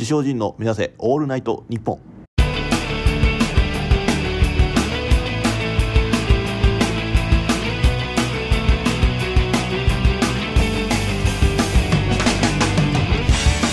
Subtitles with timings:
[0.00, 2.00] 自称人の目指せオールナイトニッポン。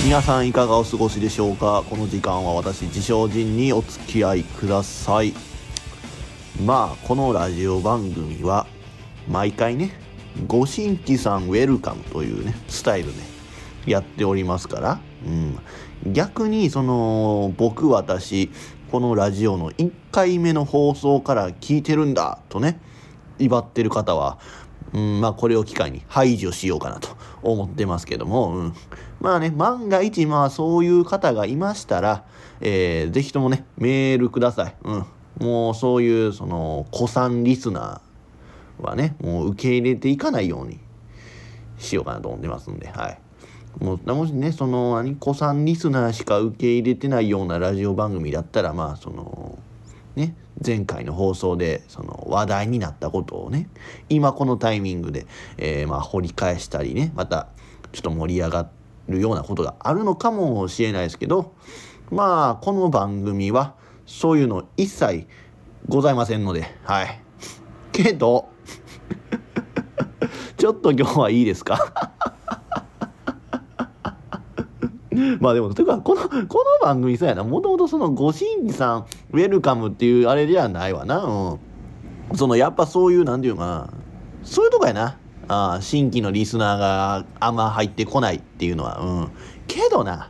[0.03, 1.85] 皆さんいかがお過ごしでしょうか？
[1.89, 5.33] この時間は私自称人にお付き合いください。
[6.61, 8.67] まあこのラジオ番組は
[9.29, 9.93] 毎回ね
[10.45, 13.23] ご新規さんウェルカムというねスタイルで
[13.89, 15.57] やっておりますから、うん、
[16.13, 18.49] 逆にその僕私
[18.91, 22.79] このラジオの1回目の放送から聞いてるんだとね
[23.39, 24.39] 威張ってる方は、
[24.93, 27.09] うん、まあこれを機会に排除しようかなと
[27.41, 28.73] 思ってますけども、うん、
[29.19, 32.25] まあね万が一まあそういう方がいましたら、
[32.61, 35.05] えー、ぜひともねメールください、うん、
[35.39, 40.79] もうそういうその古参リスナーはねもう受け入れていかないように
[41.77, 43.26] しようかなと思ってますんではい。
[43.79, 49.57] もうもしねその何古参リスナーしか受け入れてないようなラジオ番組だったらまあその
[50.15, 53.69] ね前回の放送でその話題になったことをね
[54.09, 57.47] 今このタイミングで、えーまあ掘り返したりねまた
[57.91, 58.69] ちょっと盛り上が
[59.07, 61.53] るようなことがあるのかもしれないですけど
[62.09, 63.75] まあこの番組は
[64.07, 65.27] そういうの一切
[65.87, 67.21] ございませんのではい。
[67.91, 68.49] けど
[70.57, 72.11] ちょっと今日はいいですか？
[75.39, 76.45] まあでも、というか、この、この
[76.81, 81.59] 番組そうやな、もともとその、ご新規さん、ウェルカムっていうあれではないわな、う
[82.33, 82.37] ん。
[82.37, 83.89] その、やっぱそういう、なんていうかな、
[84.43, 85.17] そういうとこやな。
[85.49, 89.31] あ新規のリスナーがあんま入ってこないっていうのは、うん。
[89.67, 90.29] けどな、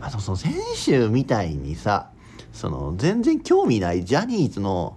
[0.00, 2.08] あとその先週みたいにさ、
[2.52, 4.96] その、全然興味ないジャニーズの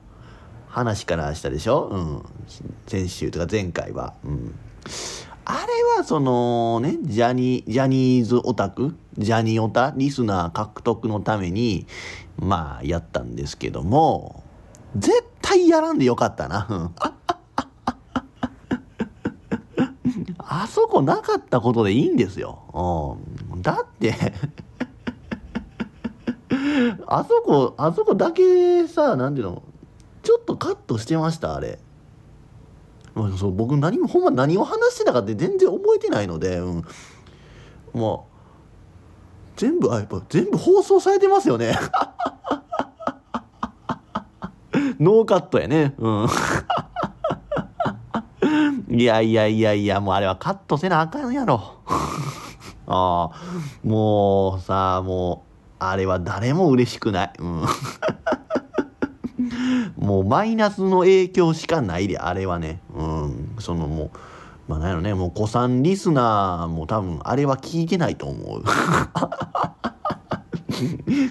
[0.70, 1.90] 話からしたでしょ？
[1.92, 2.24] うん。
[2.88, 4.14] 先週とか前回は。
[4.24, 4.56] うん。
[5.84, 11.86] はそのね、ジャニジャニーズオタクジャニオタリスナー獲得のために、
[12.38, 14.44] まあやったんですけども、
[14.96, 16.92] 絶対やらんでよかったな。
[20.38, 23.18] あそこなかったことでいいんですよ。
[23.54, 24.16] うん、だって
[27.08, 29.64] あそこ、あそこだけさ、なんていうの、
[30.24, 31.80] ちょっとカットしてました、あれ。
[33.38, 36.86] そう僕何もほんま何を話してたかって全然覚えてないので、うん、
[37.94, 41.78] もう全部あやっぱ全部放送されてますよね。
[45.00, 45.94] ノーカットやね。
[45.98, 46.28] うん。
[48.98, 51.80] いやいやいやいやもうあれはカットせなあかんやろ。
[52.88, 53.32] ああ
[53.84, 57.34] もうさあもうあれは誰も嬉しくない。
[57.40, 57.66] うん。
[60.12, 62.82] もうマイナスの影響しかないで、あれはね。
[62.94, 63.56] うん。
[63.60, 64.12] そのもう、
[64.68, 68.64] まあなんやろね、もう子さんリスナーも多分あれは聞いてないと思う。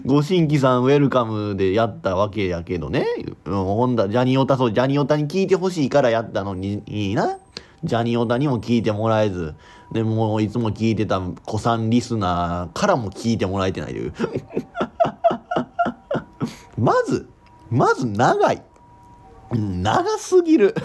[0.07, 3.05] ご新規さんウェルカムでやったわけやけどね。
[3.45, 7.37] うん、ほんだ、ジャニオタ、そう、ジャニオタに聞いてほしいからやったのに、いいな。
[7.85, 9.55] ジャニオタにも聞いてもらえず、
[9.93, 14.15] でもういつも聞いてた子さんリスナーからも聞いてもらえてないという。
[16.81, 17.29] まず、
[17.71, 18.63] まず長い。
[19.53, 20.75] 長すぎる。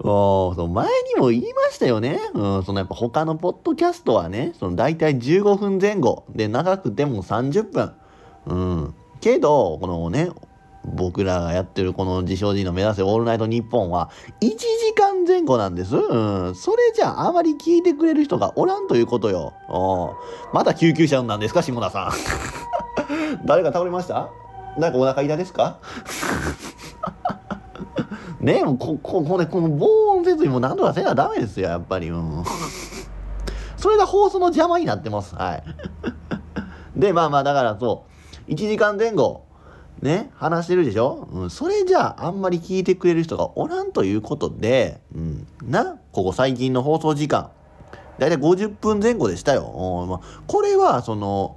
[0.00, 2.20] おそう前にも言いましたよね。
[2.32, 7.92] うん、そのやっぱ他のポッドキャストはね、その大体15分前後で長くても30分。
[8.46, 8.94] うん。
[9.20, 10.30] けど、このね、
[10.84, 14.56] 僕らがやってるこの自称人の目指せオールナイトニッポンは1時
[14.94, 15.96] 間前後なんです。
[15.96, 16.54] うん。
[16.54, 19.52] それじゃああまり聞いてくれる人がおらんということよ。
[19.68, 20.14] お
[20.54, 22.12] また救急車なんですか、下田さん。
[23.44, 24.30] 誰か倒れました？
[24.78, 25.78] なんかお腹痛ですか？
[28.40, 32.16] ねもうこここねこの防音設備も何とかせなダメですよやっぱりう。
[32.16, 32.44] ん
[33.76, 35.34] それが放送の邪魔になってます。
[35.36, 35.62] はい。
[36.96, 38.04] でまあまあだからそ
[38.48, 38.50] う。
[38.52, 39.44] 1時間前後
[40.00, 47.50] ね話してるでしょ、うん、それじゃああんまり聞いてくれる人がおらんということで、うん、なここ最近の放送時間。
[48.18, 51.56] だいたい50分前後でしたよ、まあ、これはその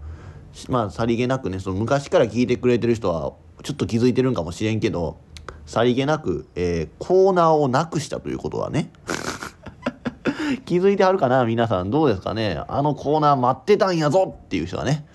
[0.70, 3.34] まあさりげなくねその昔から聞いてくれてる人は
[3.64, 5.20] ちょっと気づいてるんかもしれんけど
[5.66, 8.92] さりげなく、えー、コーナーをなくしたということはね
[10.66, 11.90] 気づいてはるかな皆さん。
[11.90, 12.62] どうですかね。
[12.68, 15.06] あのコーナー待ってたんやぞっていう人はね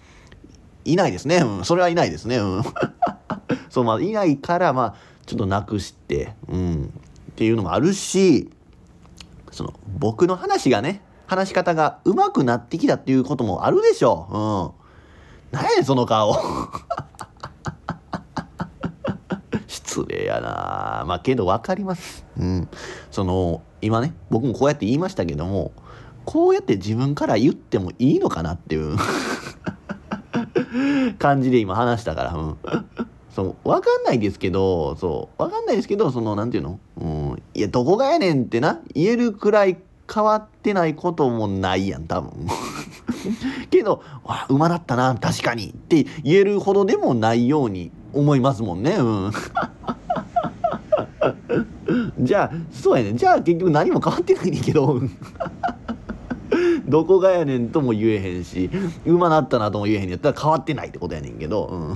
[0.85, 2.37] いないですね、うん、それはいないですね。
[2.37, 2.63] うん。
[3.69, 4.95] そうまあいないからまあ
[5.27, 6.93] ちょっとなくしてうん。
[7.33, 8.51] っていうのもあるし
[9.51, 14.39] その僕の話がね話し方が上手くなってきたっていうこともあるでしょう。
[14.39, 14.86] うん。
[15.51, 16.35] 何やねんその顔。
[19.67, 21.05] 失礼やな。
[21.07, 22.25] まあけど分かります。
[22.39, 22.69] うん。
[23.11, 25.73] その今ね僕もこうやって言いましたけども
[26.25, 28.97] こうやって自分から言ってもいいのかなっていう
[31.19, 32.57] 感じで今話したから、うん。
[33.37, 36.81] そう、わかんないですけど、そう、わかんないですけど、その、なんていうの？
[36.99, 39.77] うん、いや、どこがやねんってな、言えるくらい
[40.13, 42.47] 変わってないこともないやん、多分。
[43.71, 49.33] けど、わ、馬だったな、確かにって言えるほどでもないように思いますもんね、うん。
[52.21, 55.01] じゃあ、そうやねじゃあ結局何も変わってないねんけど。
[56.89, 58.71] どこがやねんとも言えへんし、
[59.05, 61.95] 馬なったなとも言えへんやったら変わってないってことやねんけど、うん。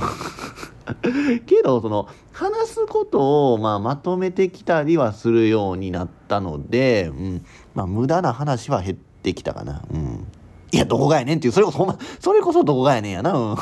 [1.47, 7.45] けど、その、話すことを、まあ、まとめてきたりはするようになったので、うん。
[7.75, 9.83] まあ、無駄な話は減ってきたかな。
[9.93, 10.27] うん。
[10.73, 13.57] いや、どこがやねんっていう、それこそ、それこそどこがやねんやな、うん。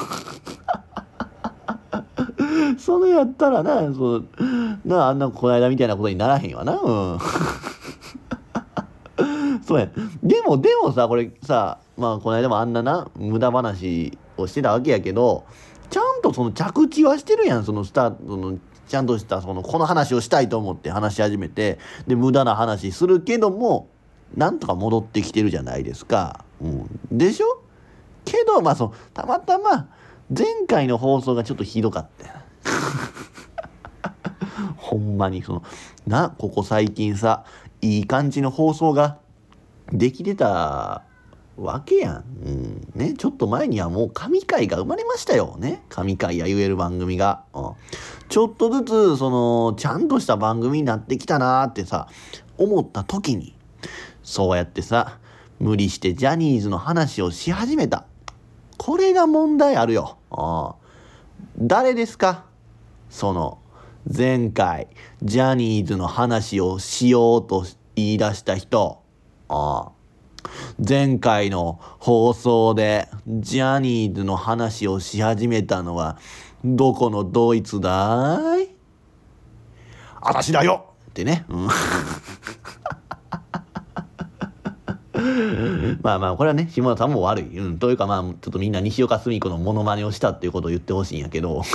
[2.79, 4.27] それやったらな、そう、
[4.85, 7.19] なあ、んなこの間みたいなことにならへんわな、うん。
[9.65, 9.89] そうや。
[10.23, 15.45] でも、でもさ、これさ、まあ、この間もあんなな、無駄話をしてたわけやけど、
[15.91, 23.89] ちゃんとその着地はしてるやん、そのスタートの、ちゃんとしたその、この話をしたいと思って話し始めて、で、無駄な話するけども、
[24.37, 26.45] なんとか戻ってきてるじゃないですか。
[26.61, 27.01] うん。
[27.11, 27.63] でしょ？
[28.25, 29.89] けど、まあ、そう、たまたま、
[30.37, 32.45] 前回の放送がちょっとひどかった。
[34.77, 35.63] ほんまに、その、
[36.07, 37.45] な、ここ最近さ、
[37.81, 39.19] いい感じの放送が
[39.93, 41.03] できてた
[41.57, 42.25] わけやん。
[42.45, 42.89] うん。
[42.95, 45.57] ね、ちょっと前にはもう神回が生まれましたよ。
[45.59, 45.83] ね。
[45.89, 47.45] 神回や言える番組が。
[47.55, 47.71] うん。
[48.29, 52.09] ちょっとずつ、その、ちゃんとした番組になってきたなーってさ、
[52.59, 53.55] 思った時に、
[54.29, 55.17] そうやってさ、
[55.59, 58.05] 無理してジャニーズの話をし始めた。
[58.77, 60.19] これが問題あるよ。
[60.31, 60.75] ああ
[61.59, 62.45] 誰ですか？
[63.09, 63.59] その、
[64.07, 64.89] 前回、
[65.23, 67.65] ジャニーズの話をしようと
[67.97, 69.03] 言い出した人。
[69.49, 69.93] ああ
[70.87, 76.19] 前回の放送でジャニーズの話をし始めたのは
[76.65, 78.69] どこのドイツだい？
[80.21, 81.47] 私だよってね。
[81.49, 81.69] うん
[86.03, 87.59] まあまあ、これはね、下田さんも悪い。
[87.59, 87.79] うん。
[87.79, 91.63] というかまあ、ちょっとみんな西岡澄子のモノマネをしたっていうことを言ってほしいんやけど。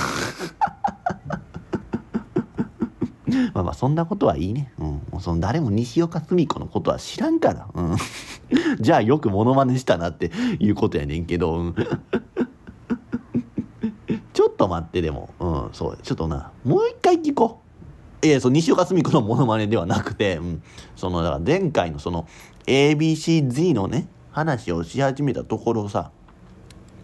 [3.52, 4.72] まあまあ、そんなことはいいね。
[4.78, 4.86] うん。
[4.86, 7.68] もうその誰も西岡澄子のことは知らんから。
[7.74, 7.96] うん。
[8.80, 11.58] じゃあよくモノマネしたなっていうことやねんけど。
[11.58, 11.74] うん。
[14.32, 15.30] ちょっと待ってでも。
[15.38, 15.98] うん、そう。
[16.02, 17.60] ちょっとな、もう一回聞こ
[18.22, 18.26] う。
[18.26, 20.62] いや、その西岡澄子のモノマネではなくて、うん。
[20.96, 22.26] その、だから前回のその、
[22.66, 26.10] ABCZ のね、話をし始めたところさ、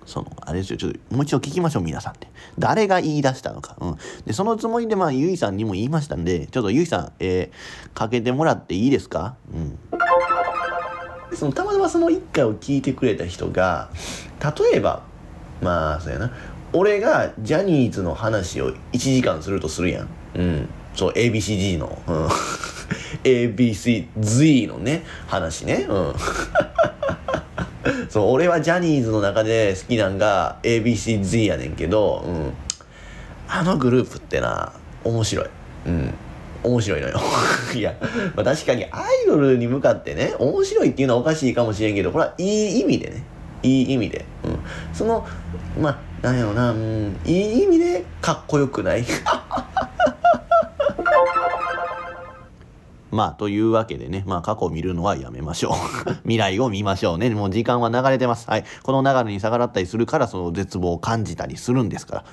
[0.06, 2.28] その、あれですよ、ちょっともう一度聞きましょう、皆さんって。
[2.58, 3.76] 誰が言い出したのか。
[3.80, 3.96] うん。
[4.24, 9.36] で、そのつもりで、まあ、ゆいさんにも言いましたんで、ちょっとゆいさん、えー、かけてもらっていいですか？
[9.54, 11.36] うん。
[11.36, 13.90] その、たまたまその一回を聞いてくれた人が、
[14.40, 15.02] 例えば、
[15.62, 16.32] まあ、そうやな。
[16.72, 20.08] 俺がジャニーズの話を1時間するとするやん。
[20.34, 20.68] うん。
[20.94, 21.98] そう、ABCG の。
[22.08, 22.28] うん。
[23.24, 25.86] ABCZ のね、話ね。
[25.88, 26.14] うん。
[28.08, 32.52] そう、俺はジャニーズの中で好きなんが ABCZ やねんけど、うん。
[33.48, 34.72] あのグループってな、
[35.04, 35.46] 面白い。
[35.86, 36.14] うん。
[36.62, 37.20] 面白いのよ。
[37.74, 37.94] いや、
[38.36, 43.22] まあ、確かにアイドルに向かってね、面白いっていうのはおかしいかもしれんけど、これはいい意味でね。
[43.62, 44.24] いい意味で。
[44.44, 44.58] うん。
[44.92, 45.26] その、
[45.80, 49.04] まあ、なんやろな、うん、いい意味でかっこよくない？
[53.10, 55.72] まあ、というわけでね、まあ、過去を見るのはやめましょう。
[56.22, 57.30] 未来を見ましょうね。
[57.30, 58.48] もう時間は流れてます。
[58.48, 58.64] はい。
[58.82, 62.24] この流れに逆らったりするから、その絶望を感じたりするんですから。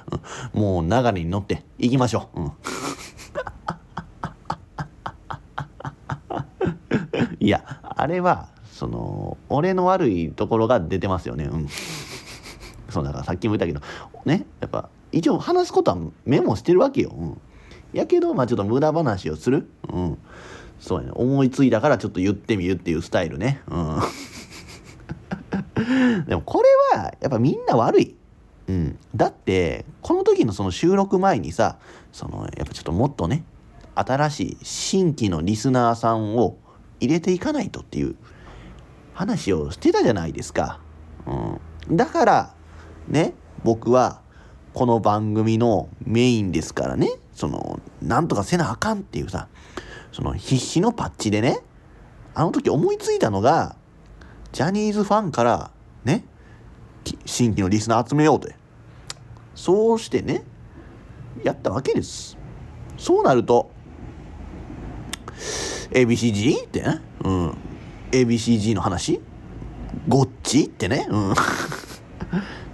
[0.53, 2.41] うん、もう流れに乗っていきましょう。
[2.41, 2.51] うん。
[7.39, 11.45] いや、あれは、その、俺の悪いところが出てますよね。
[11.45, 11.67] うん。
[12.89, 13.81] そう、だからさっきも言ったけど、
[14.25, 17.11] ね、やっぱ、一応話すことはメモしてるわけよ。
[17.17, 17.41] うん。
[17.93, 19.69] やけど、まあちょっと無駄話をする。
[19.91, 20.17] うん。
[20.79, 21.11] そうやね。
[21.15, 23.61] 思いついたからちょっと言ってみるっていうスタイルね。
[23.67, 23.99] うん。
[26.27, 28.15] でもこれは、やっぱみんな悪い。
[28.67, 28.97] うん。
[29.15, 31.77] だって、この時のその収録前にさ、
[32.11, 33.43] その、やっぱちょっともっとね、
[33.95, 36.57] 新しい新規のリスナーさんを
[36.99, 38.15] 入れていかないとっていう
[39.13, 40.79] 話をしてたじゃないですか。
[41.25, 41.95] うん。
[41.95, 42.53] だから、
[43.07, 44.21] ね、僕は、
[44.73, 49.47] この番組のメインですからね、その、なんとかせなあかんっていうさ、
[50.17, 51.59] その必死のパッチでね、
[52.33, 53.75] あの時思いついたのが、
[54.51, 55.69] ジャニーズファンから
[56.05, 56.25] ね、
[57.27, 58.49] 新規のリスナー集めようと。
[59.53, 60.43] そうしてね、
[61.43, 62.35] やったわけです。
[62.97, 63.69] そうなると、
[65.91, 67.57] ABCG ってね、うん、
[68.09, 69.21] ABCG の話？
[70.07, 71.33] ごっちってね、うん。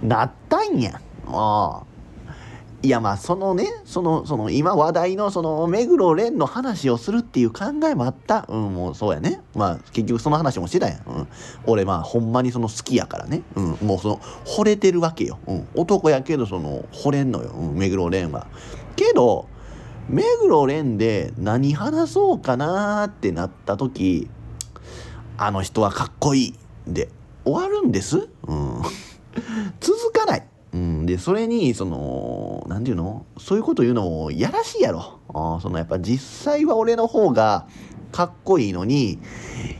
[0.08, 0.98] なったんや。
[1.26, 1.93] ああ。
[2.84, 8.44] いやまあそのねそのその今話題のその目黒蓮の話をするっていう考えもあった。
[8.46, 9.40] うんもうそうやね。
[9.54, 11.28] まあ結局その話もしてたやん、うん、
[11.64, 18.48] 俺まあほんまにその好きやからね、うん、もうその惚れてるわけよ、うん、男やけどその惚れんのよ、うん、目黒蓮は。
[18.96, 19.48] けど
[20.10, 24.28] 目黒蓮で何話そうかなってなった時
[25.38, 26.54] あの人はかっこいい
[26.86, 27.08] で
[27.46, 28.82] 終わるんです、うん、
[29.80, 30.46] 続かない。
[30.74, 33.26] うん、でそれにその何て言うの？
[33.38, 35.20] そういうこと言うのもやらしいやろ。
[35.28, 37.68] あそのやっぱ実際は俺の方が
[38.10, 39.20] かっこいいのに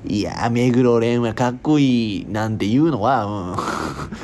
[0.06, 3.56] いや目黒蓮はかっこいいなんて言うのは、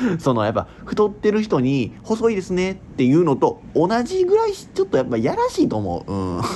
[0.05, 6.11] うん、 そのやっぱ太ってる人に細いですねっていうのと同じぐらいちょっとやっぱやらしいと思う。
[6.11, 6.41] うん。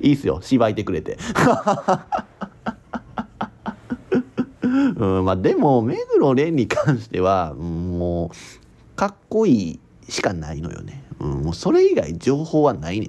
[0.00, 0.40] いいっすよ。
[0.42, 1.16] 芝居てくれて。
[4.96, 13.08] うん、まあでも目黒蓮に関しては、もうかっこいいしかないのよね、うん、もうそれ以外情報はないね。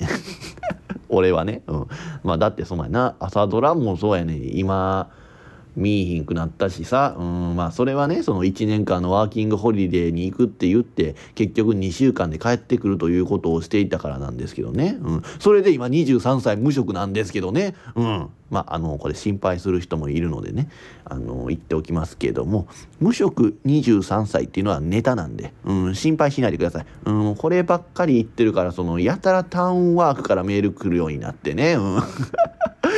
[1.09, 1.87] 俺はね、うん、
[2.23, 3.15] まあだってそうやな。
[3.19, 4.37] 朝ドラもそうやね。
[4.37, 5.09] 今
[5.77, 20.69] 見えひんくなったしさ、うん、まあそれはねその1年間のワーキングホリデーに行くって言って結局2週間で帰ってくるということをしていたからなんですけどね、うん、それで今23歳無職なんですけどね、うん、まああのこれ心配する人もいるのでね。
[21.09, 22.67] あの言っておきますけども。
[22.99, 32.01] 無職23歳っていうのはネタなんで、うん、心配しないでください、うん、こればっかり言ってるからそのやたらタウンワークからメール来るようになってね、うん。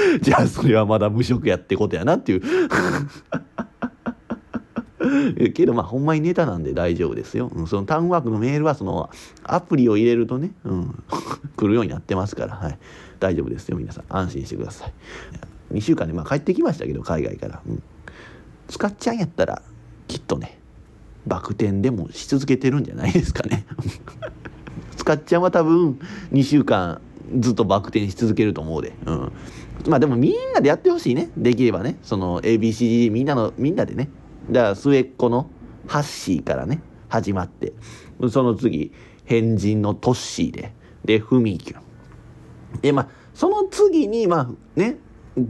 [0.21, 2.41] じゃあそれはまだ無職やってことやなっていう。
[5.53, 9.09] けどまあほんまにネタなんで大丈夫ですよ、うん、そのタウンワークのメールはその
[9.43, 11.03] アプリを入れるとね、うん、
[11.55, 12.77] 来るようになってますから、はい、
[13.19, 14.03] 大丈夫ですよ皆さん。
[14.09, 14.93] 安心してください。
[15.73, 17.81] 2週間でまあ帰ってきましたけど海外から、うん、
[18.67, 19.61] 使っちゃんやったら
[20.07, 20.59] きっとね
[21.27, 23.65] バク転でもし続けてるんじゃないですかね。
[24.97, 25.99] 使っちゃんは多分
[26.33, 27.01] 2週間
[27.39, 28.93] ずっとバク転し続けると思うで。
[29.05, 29.31] うん。
[29.87, 31.29] まあでもみんなでやってほしいね。
[31.37, 31.97] できればね。
[32.03, 34.09] その ABCD みんなの、みんなでね。
[34.49, 35.49] だから末っ子の
[35.87, 37.73] ハッシーからね、始まって。
[38.31, 38.91] その次、
[39.25, 40.73] 変人のトッシーで。
[41.05, 42.81] で、フミキュン。
[42.81, 44.97] で、まあ、その次に、まあね、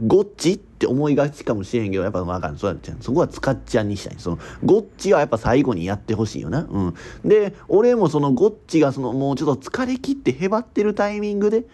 [0.06, 2.98] ゴッチって思いがちかもしれんけど、やっぱ分かんそうやっちゃう。
[3.00, 4.14] そこは使っちゃんにしたい。
[4.18, 6.66] その、ゴッチはやっぱ最後にやってほしいよな。
[6.70, 6.94] うん。
[7.24, 11.64] で、俺もそのゴッチがその、もうちょっと疲れ切ってへばってるタイミングで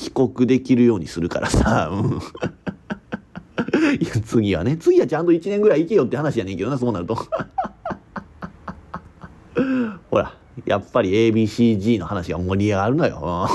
[0.00, 2.12] 帰国できるようにするからさ、うん。
[4.00, 7.14] いや、次はね、次はちゃんと1年ぐらい行けよって話やねんけどな、そうなると。
[10.10, 10.32] ほら、
[10.64, 13.46] やっぱり ABCG の話が盛り上がるのよ。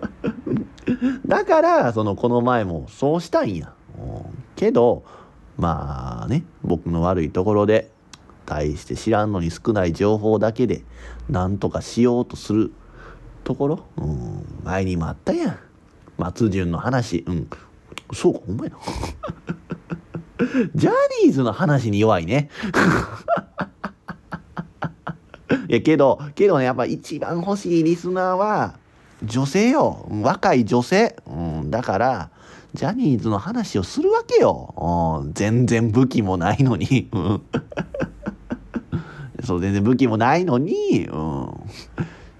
[1.26, 3.72] だからそのこの前もそうしたんや。
[4.56, 5.04] けど
[5.56, 7.90] まあね僕の悪いところで
[8.46, 10.82] 大して知らんのに少ない情報だけで
[11.28, 12.72] 何とかしようとする
[13.46, 15.58] ところ、うん、前にもあったやん。
[16.18, 17.22] 松潤の話。
[17.28, 17.48] うん。
[18.12, 18.76] そうかお前な。
[20.74, 20.90] ジャ
[21.22, 22.50] ニーズの話に弱いね。
[25.68, 28.74] いやけどけどねやっぱ一番欲しいリスナーは
[29.22, 30.08] 女性よ。
[30.10, 31.14] 若い女性。
[31.28, 31.34] う
[31.64, 32.30] ん、だから、
[32.74, 35.20] ジャニーズの話をするわけよ。
[35.22, 37.08] うん、全然武器もないのに。
[39.44, 41.52] そう、全然武器もないのに、うん、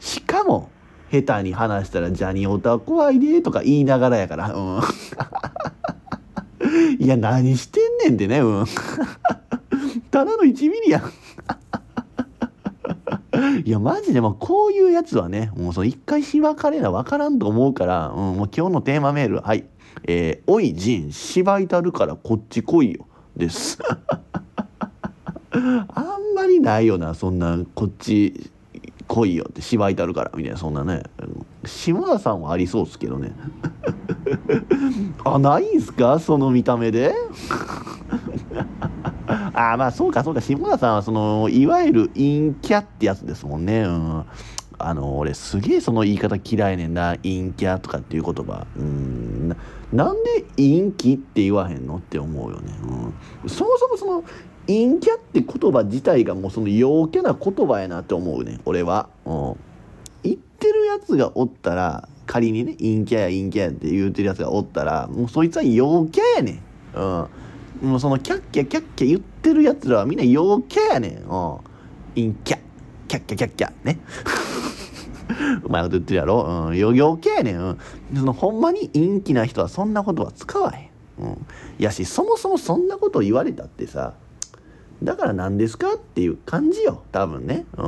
[0.00, 0.70] しかも、
[1.10, 4.52] 下手に話したらジャニオタ怖いでとか言いながらやから。
[4.52, 4.80] うん、
[6.98, 8.40] いや、何してんねんってね。
[8.40, 8.64] うん、
[10.10, 11.02] ただの1ミリやん。
[13.64, 19.64] いや、マジでもうこういうやつはね、もうその一回しばかれな分からんと思うから、うん、もう今日のテーマメール、はい。
[20.04, 23.06] えー、おい、ジン、芝居たるからこっち来いよ。
[23.36, 23.78] です。
[25.52, 28.50] あんまりないよな、そんな、こっち
[29.08, 31.02] 来いよって芝居たるから、みたいな、そんなね。
[31.64, 33.32] 島田さんはありそうっすけどね。
[35.24, 36.18] あ、ないんすか？
[36.18, 37.14] その見た目で？
[39.28, 40.40] ああまあそうかそうか。
[40.40, 43.82] 下田さんはそのいわゆる陰キャってやつですもんね。
[43.82, 44.24] うん。
[44.78, 47.16] あの俺すげえその言い方嫌いねんな。
[47.22, 48.66] 陰キャとかっていう言葉。
[48.76, 49.56] うん。
[49.92, 51.96] なんで陰気って言わへんの？
[51.96, 52.72] って思うよね、
[53.42, 54.24] うん、そもそもその
[54.66, 59.56] 陰キャって言葉自体がもうその陽キャな言葉やなって思うね俺は、うん、
[60.22, 66.62] 言ってるやつがおったら仮にね陰キャや陰キャやって言うてるやつがおったらもうそいつは陽キャやね
[66.94, 67.28] んうん
[67.82, 71.12] もうそのキャッキャキャッキャ言ってるやつらはみんな陽キャやねん。
[71.12, 71.58] うん。
[72.14, 72.58] 陰キャ。
[73.08, 73.72] キャッキャキャッキャ。
[73.84, 73.98] ね。
[75.62, 76.68] うまいこと言ってるやろ。
[76.68, 76.76] うん。
[76.76, 77.60] 陽キャやねん。
[77.60, 77.78] うん。
[78.16, 80.90] そのほんまに陰気な人はそんなことは使わへん。
[81.18, 81.46] うん
[81.78, 84.14] やしそもそもそんなこと言われたってさ
[85.02, 87.66] だから何ですかっていう感じよ多分ね。
[87.76, 87.84] うん。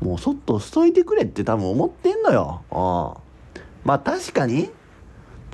[0.00, 2.62] もうそっとしといてくれって多分思ってんのよ。
[2.70, 2.76] うん。
[3.84, 4.70] まあ確かに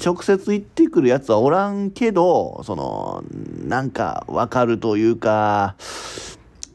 [0.04, 3.23] 直接言ってくるやつはおらんけどその
[3.66, 5.75] なんかわかるというか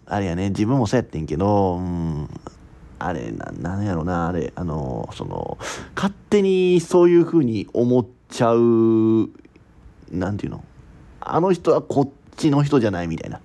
[0.06, 2.30] あれやね自分もそうやってんけどうん。
[2.98, 5.58] あれな、なんやろな、あれ、あの、その、
[5.96, 9.30] 勝手にそういう風に思っちゃう、
[10.12, 10.64] なんていうの
[11.20, 13.42] あの人はこっちの人じゃないみたいな。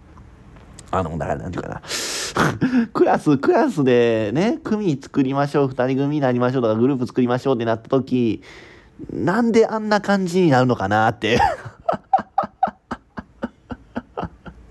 [0.92, 1.82] あの、だからなんていうかな。
[2.92, 8.42] クラス、クラスでね、組作りましょう、二人組になりましょうとか、グループ作りましょうってなった時、
[9.12, 11.38] なんであんな感じになるのかなって。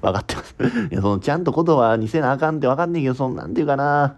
[0.02, 0.56] 分かってます。
[0.92, 4.16] いや、その、ちゃんと言葉にせなあかんって分かんねえけど、その、なんていうかな。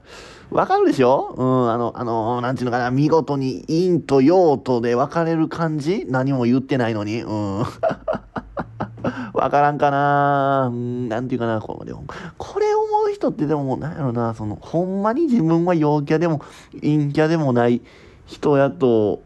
[0.52, 1.34] わかるでしょ？
[1.38, 6.06] うん、あの、あの、なんていうのかな、見事に陰と陽とで分かれる感じ？
[6.10, 7.22] 何も言ってないのに。
[7.22, 7.64] うん。
[9.42, 10.70] わからんかな。
[10.72, 11.94] うん、なんていうかな、これ、
[12.38, 16.44] これ思う人ってでも、なんやろな、その、ほんまに自分は陽キャでも
[16.74, 17.82] 陰キャでもない
[18.28, 19.24] 人やと、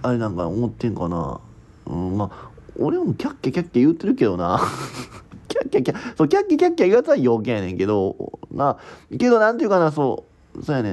[0.00, 1.38] あれなんか思ってんかな。
[1.86, 4.58] うん、まあ、俺もキャッキャキャッキャ言ってるけどな。
[5.48, 8.16] キャッキャキャそうキャッキャキャッキャ言うやつは陽キャやねんけど
[8.50, 8.78] な
[9.18, 10.24] けどなんていうかなそ
[10.54, 10.92] うそうやね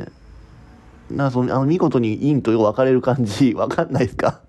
[1.11, 1.15] ん。
[1.15, 4.41] なそのあの見事に陰と陽分かれる感じ分かんないですか？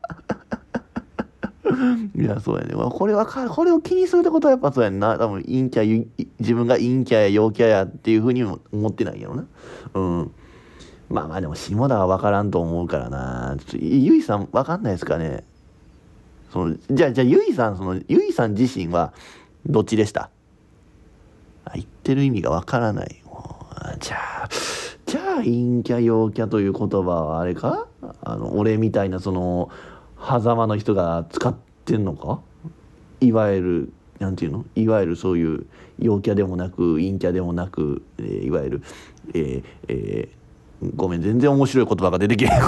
[2.15, 2.75] いやそうやね。
[2.75, 5.19] これはこれを気にするってことはやっぱそうやんな。
[5.19, 6.07] 多分陰キャ
[6.39, 9.45] 自分が陰キャや陽キャやっていうふうにも思ってないやろな。
[9.95, 10.31] うん。
[11.09, 13.57] まあまあでも下田は分からんと思うからな。
[13.59, 15.45] ちょっとゆいさん分かんないですかね。
[16.53, 19.13] そのじゃあじゃあゆいさんそのゆいさん自身は
[19.67, 20.31] どっちでした？
[21.75, 23.23] 言ってる意味がわからない。
[23.99, 24.49] じゃあ、
[25.07, 27.87] じゃあ陰キャ陽キャという言葉はあれか？
[28.23, 29.71] あの、俺みたいなその、
[30.19, 31.55] 狭間の人が使っ
[31.91, 32.41] てんのか？
[33.21, 34.65] いわゆる、なんていうの？
[34.77, 35.67] いわゆるそういう
[35.99, 38.83] 陽キャでもなく陰キャでもなく、えー、いわゆる、
[39.35, 42.53] えー、えー、ごめん全然面白い言葉が出てけへん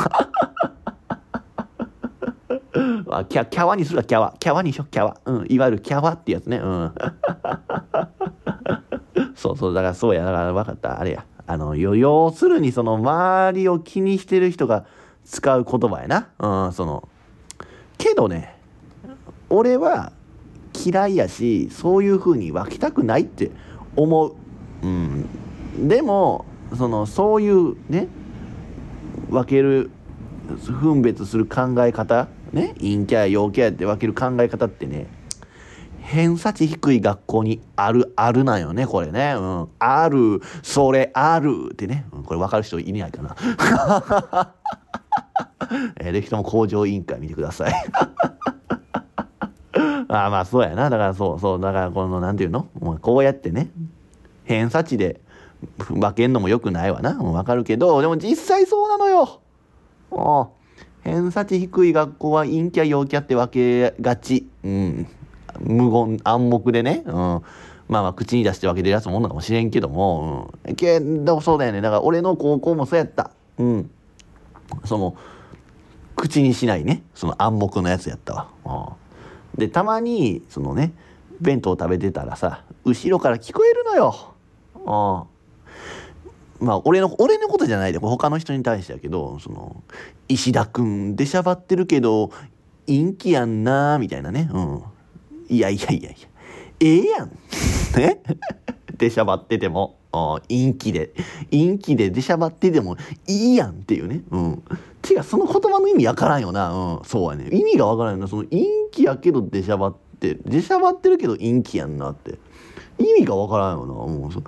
[3.10, 4.34] あキャキャワにするわキャワ。
[4.40, 5.18] キャワにしよキャワ。
[5.24, 6.56] うんいわゆるキャワってやつね。
[6.56, 6.92] うん。
[9.36, 10.24] そうそうだからそうや。
[10.24, 11.00] だから分かった。
[11.00, 11.24] あれや。
[11.46, 14.84] あの要するにその周りを気にしてる人が
[15.24, 16.28] 使う言葉やな。
[16.38, 17.08] うんその
[17.98, 18.51] けどね
[19.54, 20.12] 俺は
[20.74, 23.50] 嫌いやしそういう風に分けたくないって
[23.94, 24.34] 思う。
[24.82, 25.28] うん。
[25.88, 28.08] でもそのそういうね
[29.28, 29.90] 分ける
[30.80, 35.06] 分別する考え方ね陰キャや陽キャやって分ける考え方ってね
[36.00, 39.34] 偏差値低い学校にあるあるなんよねこれね。
[39.36, 39.68] うん。
[39.78, 43.36] あるそれあるってね、うん、これ分かる人いないかな。
[46.00, 47.72] えー、ぜひとも工場委員会見てください。
[50.12, 52.66] あまあそうやなだからそうそうだからこの何て言うの？
[52.98, 53.70] こうやってね
[54.44, 55.20] 偏差値で
[55.88, 59.40] 分けんのもよくないわな分かるけどでも実際そうなのよ
[60.12, 60.48] ああ
[61.04, 64.46] 偏差値低い学校は陰キャ陽キャって分けがち。
[64.62, 65.08] うん。
[65.58, 67.02] 無言、暗黙でね。
[67.06, 67.12] うん。
[67.12, 67.42] まあ
[67.88, 70.52] まあ口に出して分けてるやつもんのかもしれんけども。
[70.64, 70.76] うん。
[70.76, 71.80] けどそうだよね。
[71.80, 73.32] だから俺の高校もそうやった。
[73.58, 73.90] うん。
[74.84, 75.16] その、
[76.14, 77.02] 口にしないね。
[77.16, 78.48] その暗黙のやつやったわ。
[78.64, 79.01] うん。
[79.56, 80.92] で、たまに、そのね、
[81.40, 84.34] 弁当食べてたらさ、後ろから聞こえるのよ。
[84.76, 85.32] うん。
[86.62, 89.82] まあ俺の俺のことじゃないで他の人に対してやけどその
[90.28, 92.30] 石田君出しゃばってるけど
[92.86, 94.82] 陰気やんなみたいなねうん
[95.48, 96.28] いやいやいやいや
[96.78, 97.32] ええやん
[97.96, 98.22] ね。
[98.98, 99.96] 出しゃばってても。
[100.48, 101.12] 陰気で。
[101.50, 104.22] 陰気で出しゃばっててもいいやんっていうね。
[104.30, 104.62] うん。
[105.10, 106.72] 違うその言葉の意味わからんよな。
[106.72, 107.04] うん。
[107.04, 107.48] そうやね。
[107.50, 108.28] 意味がわからんよな。
[108.28, 112.38] その陰気やけど出しゃばって出しゃばってるけど陰気やんなって。
[112.98, 113.92] 意味がわからんよな。
[113.94, 114.42] もう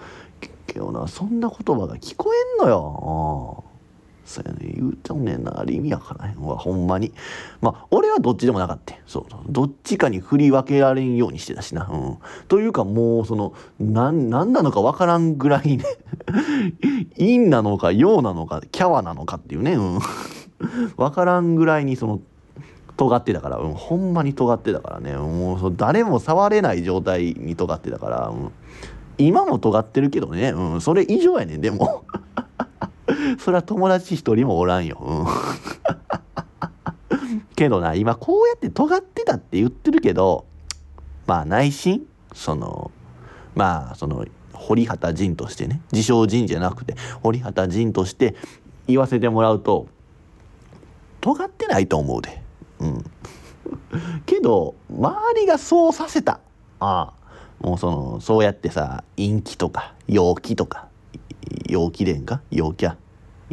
[0.67, 2.31] けどなそんな言葉が聞こ
[2.61, 3.65] えんのよ。
[3.69, 3.74] うん
[4.25, 4.73] そうやね。
[4.75, 6.57] 言うてもねんなあれ意味わからへんわ。
[6.57, 7.13] ほんまに。
[7.61, 9.25] まあ俺はどっちでもなかったそう。
[9.49, 11.87] どっちかに振り分けられんようにしてたしな。
[11.91, 12.19] うん。
[12.49, 15.85] というかもうその何ななのかわからんぐらいね。
[17.17, 19.75] 陰なのか陽なのかキャワなのかっていうね。
[19.75, 19.99] うん。
[20.97, 22.21] わからんぐらいにその
[22.97, 25.17] 尖ってたから、うん、ほんまに尖ってたからね。
[25.17, 28.53] もう誰も触れない状態に尖ってたから、うん。
[29.19, 32.05] 今も尖ってるけどね、うん、それ以上やねん、でも。
[33.39, 34.99] それは友達一人もおらんよ。
[35.01, 35.27] うん、
[37.57, 40.47] けどな、今こうやって尖ってたって言ってるけど、
[41.27, 42.91] まあ内心、その、
[43.55, 48.35] まあその、堀畑仁としてね、自称仁じゃなくて、堀畑仁として
[48.87, 49.89] 言わせてもらうと、
[51.21, 52.43] 尖ってないと思うで。
[52.81, 53.05] うん。
[54.27, 56.41] けど周りがそうさせた
[56.81, 57.13] あ
[57.61, 60.89] あもうそのそうやってさ陰気とか陽気とか
[61.69, 62.41] 陽気伝か？
[62.51, 62.97] 陽気や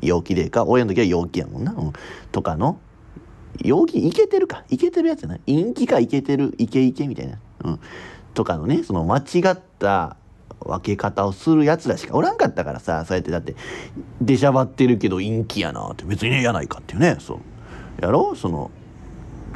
[0.01, 1.93] 陽気でか俺の時は陽気やもんな、うん、
[2.31, 2.79] とかの。
[3.63, 4.63] 陽気いけてるか。
[4.69, 5.37] いけてるやつやな。
[5.45, 6.55] 陰気かいけてる。
[6.57, 7.79] イケイケみたいな、うん、
[8.33, 10.15] とかのねその間違った
[10.59, 12.15] 分け方をするやつらしか。
[12.15, 13.29] おらんかったからさそうやって。
[13.31, 13.55] だって
[14.21, 16.05] 出しゃばってるけど陰気やなって。
[16.05, 17.17] 別にねやないかっていうね。
[17.19, 17.39] そう。
[18.01, 18.35] やろ？
[18.35, 18.71] その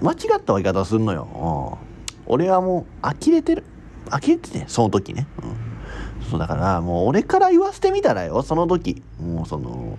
[0.01, 1.79] 間違った分け方すんのよ、
[2.27, 3.63] うん、俺はもう呆れてる。
[4.11, 8.43] 呆れててその時ね、うん、そうだからもう俺から言わせてみたらよ。
[8.43, 9.01] その時。
[9.19, 9.97] もうその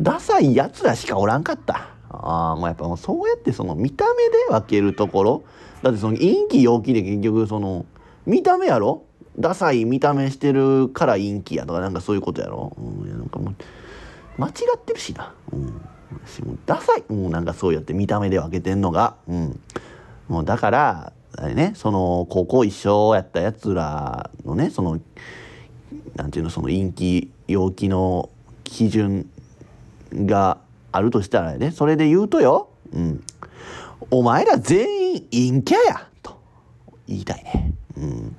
[0.00, 1.88] ダサいやつらしかおらんかった。
[2.10, 5.44] ああもうやっぱもうそうやってその見た目で分けるところ。
[5.82, 7.86] だってその陰気陽気で結局その
[8.26, 9.02] 見た目やろ？
[9.38, 13.54] ダサい見た目してるから陰気やとかなんかそういうことやろ、うん、いやなんかもう
[14.38, 15.80] 間違ってるしな、うん、
[16.66, 19.60] ダサい、もうなんかそうやって見た目で分けてんのが、うん、
[20.28, 25.00] もうだからあれねその高校一緒やったやつらのねその
[26.14, 28.30] なんていうのその陰気陽気の
[28.62, 29.28] 基準
[30.14, 30.58] が
[30.92, 31.70] あるとしたらね。
[31.70, 33.24] それで言うとよ、うん、
[34.10, 36.38] お前ら全員陰キャやと。
[37.06, 37.74] 言いたいね。
[37.96, 38.36] うん。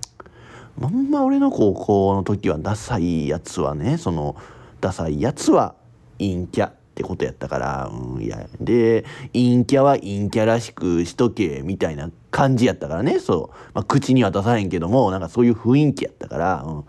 [0.77, 4.35] まんま俺の高校の時はダサいやつはねその
[4.81, 5.75] ダサいやつは
[6.19, 13.19] 陰キャってことやったから、うん、いやで陰キャは陰キャらしくしとけみたいな感じやったからね。
[13.19, 16.85] そう、まあ、口には出さへんけどもなんかそういう雰囲気やったから、うん、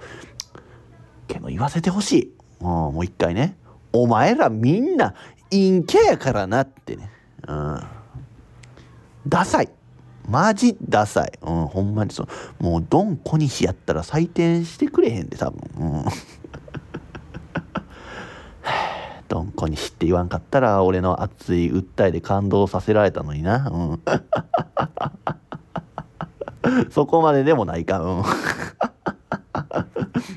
[1.29, 3.57] けど言わせてほしい、うん、もう一回ね。
[4.03, 5.15] お前らみんな
[5.51, 7.11] 陰キャやからなってね。
[7.49, 7.81] うん。
[9.27, 9.71] ダサい。
[10.29, 11.33] マジダサい。
[11.41, 12.29] うん、ほんまにそう。
[12.63, 15.61] もうドン小西やったら採点してくれへんで、多分。
[15.79, 16.05] うん。
[19.29, 23.71] ドン小西って言わんかったら俺の熱い訴えで感動させられたのにな。
[23.71, 24.01] うん。
[26.91, 28.01] そこまででもないか。
[28.01, 28.23] うん。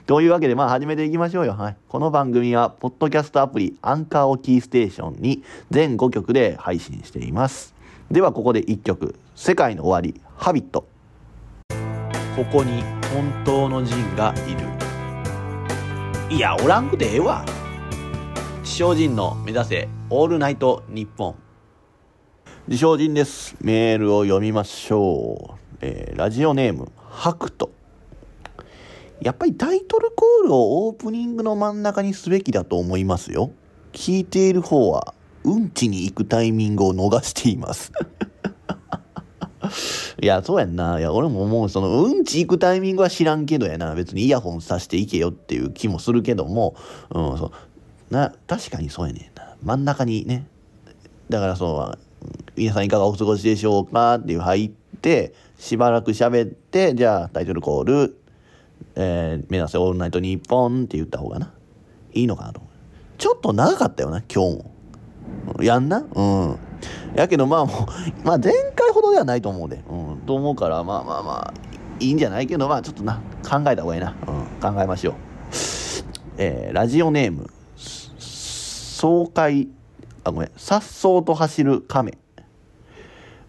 [0.09, 1.53] というわけで、まあ始めていきましょうよ。
[1.53, 1.77] はい。
[1.87, 7.75] この番組は、ポッドキャストアプリ、アンカーをキーステーションに全5曲で配信しています。
[8.09, 9.13] では、ここで1曲。
[9.35, 10.87] 世界の終わり、ハビット。
[12.35, 12.81] ここに
[13.13, 16.35] 本当のジンがいる。
[16.35, 17.45] いや、おらんくてええわ。
[18.61, 21.35] 自称人の目指せ、オールナイトニッポン。
[22.67, 23.55] 自称人です。
[23.61, 25.77] メールを読みましょう。
[25.81, 27.69] えー、ラジオネーム、ハクト。
[29.21, 33.51] やっぱりタイトルコールをオープニングの真ん中にすべきだと思いますよ。
[33.91, 37.91] 聞いている方は、うんちに行くタイミングを逃しています。
[40.21, 40.99] いや、そうやんな。
[40.99, 43.93] いや、俺ももう、その、うんち行くタイミングは知らんけどやな。
[43.95, 46.75] 別にイヤホンさしていけよっていう気もするけども、
[47.13, 48.13] うん、そう。
[48.13, 49.55] な、確かにそうやねんな。
[49.63, 50.45] 真ん中にね。
[51.29, 51.97] だからそう、
[52.55, 58.18] 皆さんいかがお過ごしでしょうかっていう入って、しばらく喋って、じゃあタイトルコール、
[58.95, 61.53] えー、目指せオールナイトニッポンって言った方がな、
[62.13, 62.71] いいのかなと思う。
[63.17, 65.63] ちょっと長かったよな、今日も。
[65.63, 66.03] やんな？
[66.13, 66.57] うん。
[67.15, 67.85] やけどまあもう、
[68.25, 69.83] まあ前回ほどではないと思うで。
[69.89, 70.17] うん。
[70.25, 71.53] と思うから、まあまあまあ、
[71.99, 72.47] いいんじゃない？
[72.47, 74.15] けど、まあちょっとな、考えた方がいいな。
[74.27, 74.31] う
[74.67, 74.73] ん。
[74.73, 75.13] 考えましょう。
[76.37, 79.67] えー、ラジオネーム、爽快、
[80.23, 82.17] あ、ごめん、さっそうと走る亀。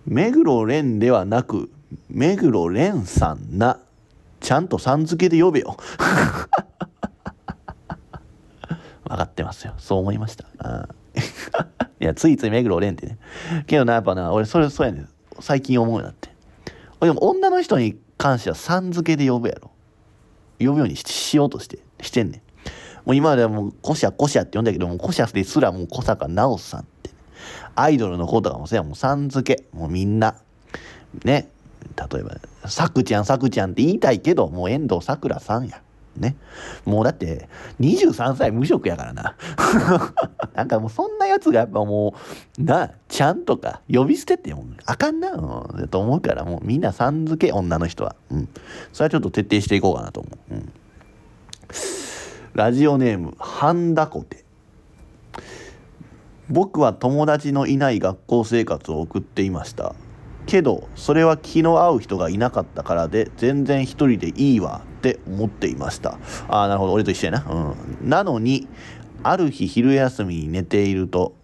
[0.06, 1.70] 目黒蓮ではなく、
[2.08, 3.78] 目黒蓮さんな。
[4.40, 5.76] ちゃんとさん付けで呼べよ。
[9.04, 9.74] 分かってますよ。
[9.78, 10.44] そう思いました。
[12.00, 13.18] いや、ついつい目黒蓮ってね。
[13.66, 15.08] けどな、やっぱな、俺それそうやねん。
[15.40, 16.30] 最近思うようになって。
[17.00, 19.70] 俺でも女の人に関してはさん付けで呼ぶやろ。
[20.58, 22.40] 呼ぶようにしようとして、してんねん。
[23.04, 27.14] もう今まではもう、コシャコシャって呼んだけど、もうコシャですらもう小坂直さんって、ね。
[27.74, 29.64] アイドルの子とかもさ、もうさん付け。
[29.72, 30.36] もうみんな。
[31.24, 31.48] ね。
[32.10, 32.36] 例えば、
[32.68, 35.82] さくちゃん、さくちゃんって言いたいけど、もう遠藤さくらさんや。
[36.16, 36.36] ね。
[36.84, 37.48] もうだって、
[37.80, 39.36] 23歳無職やからな。
[40.54, 42.14] なんかもうそんなやつがやっぱも
[42.58, 48.16] う、な、ちゃんとか呼び捨てってもあかんな、うん、と思うから、もうみんなさん付け、女の人は。
[48.30, 48.48] うん。
[48.92, 50.54] それはちょっと徹底していこうかなと思う。
[50.54, 50.72] うん。
[52.54, 54.44] ラジオネーム、ハンダコテ。
[56.48, 59.94] 僕は友達のいない学校生活を送っていました。
[60.46, 66.18] けどそれは気の合う人がいなかったからで全然一人でいいわって思っていました。
[66.48, 66.92] ああなるほど。
[66.92, 67.46] 俺と一緒やな。
[67.48, 68.08] うん。
[68.08, 68.68] なのに
[69.22, 71.34] ある日昼休みに寝ていると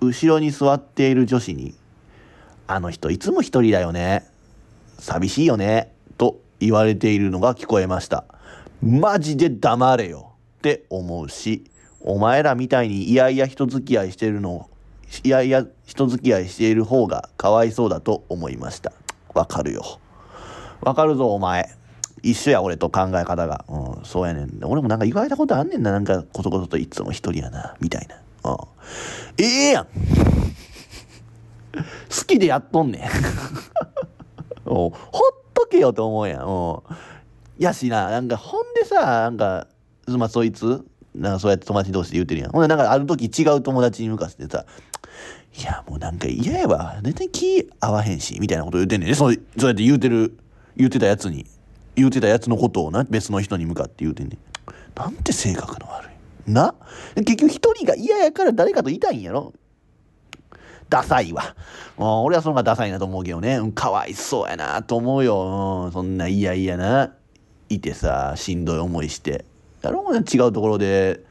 [0.00, 1.74] 後ろに座っている女子に
[2.66, 4.26] 「あの人いつも一人だよね。
[4.98, 8.24] 寂しいよね」と言われているのが聞こえました。
[8.82, 10.32] マジで黙れよ。
[10.58, 11.64] って思うし
[12.00, 14.68] お前らみたいにいやいや人付き合いしてるの
[15.24, 18.92] いやいや人付き合いしている方がかわいそうだと思いました。
[19.34, 20.00] わかるよ。
[20.80, 21.68] わかるぞお前。
[22.22, 23.64] 一緒や俺と考え方が。
[23.68, 24.64] うんそうやねん。
[24.64, 25.92] 俺もなんか言われたことあんねんな。
[25.92, 27.76] なんかこそこそといつも一人やな。
[27.80, 28.16] みたいな。
[28.50, 28.58] うん。
[29.38, 29.86] ええやん。
[31.76, 33.02] 好きでやっとんねん。
[34.64, 34.92] ほっ
[35.54, 36.46] とけよと思うやん。
[36.46, 36.78] うん。
[37.58, 39.66] やしななんかほんでさなんか
[40.08, 40.84] まあそいつ
[41.16, 44.64] なんかそうやって友達同士で言うてるやんほんでなんかある時違う友達に向かってさ
[45.58, 50.38] いやもうなんか嫌やわ全然気合わへんしみたいなこと言うてんねんねそうそうやって言うてる
[50.76, 51.46] 言うてたやつに
[51.94, 54.38] 言うてたやつのことをな別の人に向かって言うてんねん
[54.94, 56.08] なんて性格の悪
[56.46, 56.74] いな？
[57.16, 59.52] 結局一人が嫌やから誰かといたいんやろ
[60.88, 61.56] ダサいわ。
[61.96, 63.56] もう俺はその方がダサいなと思うけどね。
[63.56, 65.86] うん、かわいそうやなと思うよ。
[65.86, 67.12] うん、そんな嫌々な、
[67.68, 69.44] いてさ、しんどい思いして。
[69.82, 71.24] やろ違うところで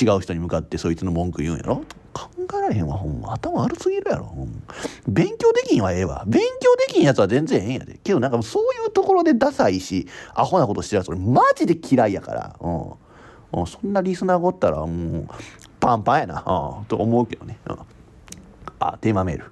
[0.00, 3.32] 違う人に向かってそいつの文句言うんやろ考えられへんわ、ほんま。
[3.34, 4.24] 頭悪すぎるやろ。
[4.24, 4.62] ほん
[5.06, 6.24] 勉強できんはええわ。
[6.26, 8.00] 勉強できんやつは全然ええんやで。
[8.02, 12.56] けどなんかそういうところでダサいし、アホなことしてるやつ俺マジで嫌いやから。
[12.60, 13.66] うん。
[13.66, 15.28] そんなリスナーがおったら、もう、
[15.80, 16.44] パンパンやな。
[16.80, 16.84] うん。
[16.86, 17.58] と思うけどね。
[17.68, 17.78] うん。
[18.80, 19.44] あ、テーマメール。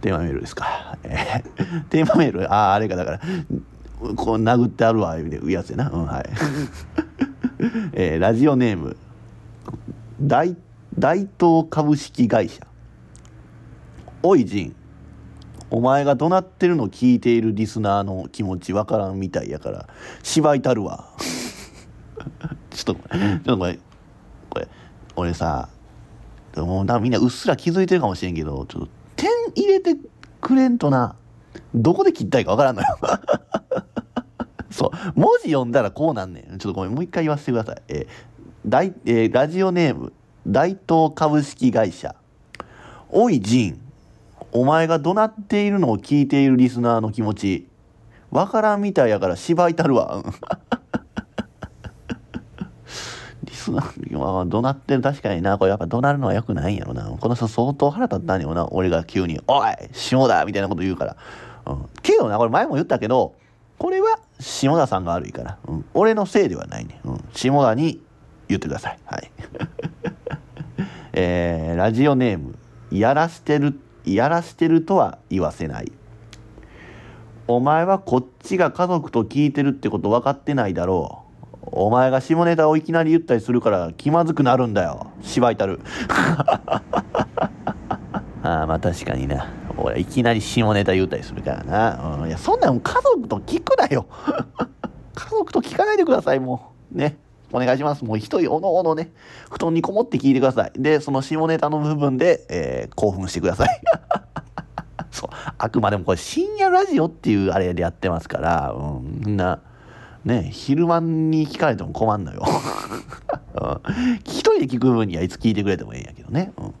[0.00, 0.96] テーマメールですか。
[1.02, 3.20] えー、テーマメール、ああ、あれか、だから、
[4.16, 5.90] こう殴ってあるわ、いうやつやな。
[5.90, 6.24] うん、はい。
[7.92, 8.96] えー、ラジオネーム、
[10.20, 10.56] 大、
[10.98, 12.66] 大東株式会社。
[14.22, 14.76] おい、ジン。
[15.70, 19.88] お前が怒鳴ってるの聞いているリスナーの気持ちわからんみたいやから、
[20.22, 21.08] 芝居たるわ。
[22.70, 23.78] ちょっと、ちょっとこれ、
[24.48, 24.68] これ、
[25.16, 25.68] 俺さ、
[26.56, 29.96] もうだみんなうっすら気づいてるかもしれんけどちょっと点入れて
[30.40, 31.14] くれんとな
[31.74, 32.88] どこで切ったいいかわからんのよ
[34.70, 34.90] そう。
[35.14, 36.58] 文字読んだらこうなんねん。
[36.58, 36.92] ちょっとごめん。
[36.92, 37.82] もう一回言わせてください。
[37.88, 38.06] えー
[38.66, 40.12] 大えー、ラジオネーム
[40.46, 42.14] 大東株式会社。
[43.08, 43.80] おいジン。
[44.52, 47.68] お前が怒鳴っているのを聞いているリスナーの気持ち
[48.30, 50.22] わからんみたいやから芝居たるわ。
[53.44, 55.00] リスナー、あ怒鳴ってる。
[55.00, 57.04] 確かにな、これやっぱ怒鳴るのは良くないんやろな。
[57.04, 61.16] この人相当腹立ったんやろな、俺が急に、おい下田みたいなこと言うから。
[61.66, 61.86] うん。
[62.02, 63.34] けどな、これ前も言ったけど、
[63.80, 65.58] これは下田さんが悪いから。
[65.66, 65.84] うん。
[65.94, 67.00] 俺のせいではないね。
[67.02, 67.24] うん。
[67.32, 67.98] 下田に
[68.46, 68.98] 言ってください。
[69.06, 69.30] はい。
[71.14, 72.56] えー、ラジオネーム、
[72.90, 75.90] やらしてる、やらしてるとは言わせない。
[77.48, 81.30] お前はこっちが家族と聞いてるってこと分かってないだろう。
[81.72, 85.80] お前が下ネタをいきなり言ったりするから気まずくなるんだよ芝居たる
[88.42, 94.06] ああまあ確かにな俺いきなり下ネタ言ったりするからな、うん、いやそんなん家族と聞くなよ。
[95.14, 96.98] 家族と聞かないでくださいもう。
[96.98, 97.18] ね。
[97.52, 98.04] お願いします。
[98.04, 99.10] もう一人おのおのね。
[99.50, 100.72] 布団にこもって聞いてください。
[100.76, 103.80] でその下ネタの部分で、えー、興奮してください。
[105.10, 105.30] そう。
[105.58, 108.72] あくまでもこれ深夜ラジオっていうあれでやってますから。
[108.72, 109.20] うん。
[109.24, 109.60] みんな。
[110.24, 110.48] ね。
[110.52, 112.44] 昼間に聞かれても困んのよ。
[114.24, 116.74] 一人で聞く分にはいつ聞いてくれてもええんやけどね、うん。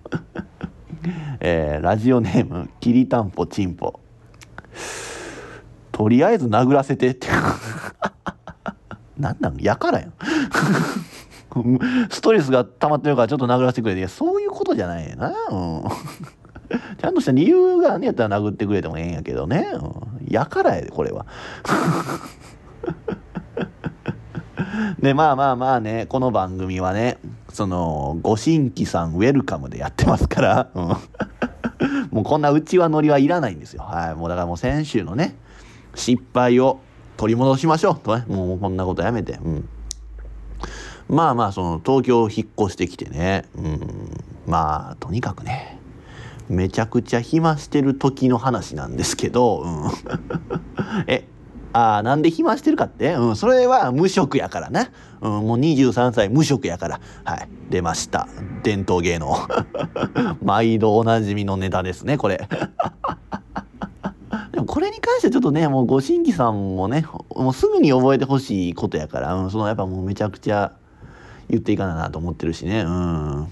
[1.40, 3.98] えー、ラジオネームきりたんぽちんぽ。
[5.92, 7.28] とりあえず殴らせてって。
[9.18, 9.56] なんなん？
[9.58, 10.12] やからやん。
[12.10, 14.06] ストレスが溜まってるからちょっと殴らせてくれて。
[14.08, 15.84] そういうことじゃないな、うん、
[16.96, 21.26] ちゃんとした理由がねやったら殴ってくれてもええんやけどね、うん、やからやでこれは。
[25.00, 27.18] で、まあまあまあね、この番組はね、
[27.52, 30.84] その、ご新規さんウェルカムでやってますから、うん、
[32.10, 33.82] もうこんなうちわ乗りはいらないんですよ。
[33.82, 34.14] はい。
[34.14, 35.36] もうだからもう先週のね、
[35.94, 36.80] 失敗を
[37.16, 38.24] 取り戻しましょうとね。
[38.28, 39.38] もうこんなことやめて。
[39.44, 39.68] うん。
[41.08, 44.10] まあまあ、その、東京引っ越してきてね、うん。
[44.46, 45.78] まあ、とにかくね、
[46.48, 49.90] めちゃくちゃ暇してる時の話なんですけど、うん。
[51.08, 51.26] え、
[51.72, 54.90] ああ、なんで暇してるかって、うん、それは無職やからな。
[55.20, 57.00] うん、もう23歳無職やから。
[57.24, 57.48] はい。
[57.70, 58.28] 出ました。
[58.62, 59.36] 伝統芸能。
[60.42, 62.48] 毎度おなじみのネタですね、これ。
[64.52, 67.06] でもこれに関してはちょっとね、もうご新規さんもね、
[67.36, 70.72] もうすぐに覚えてほしいことやから、うん、そのやっぱもうめちゃくちゃ
[71.48, 72.80] 言っていかななと思ってるしね。
[72.80, 73.48] うん。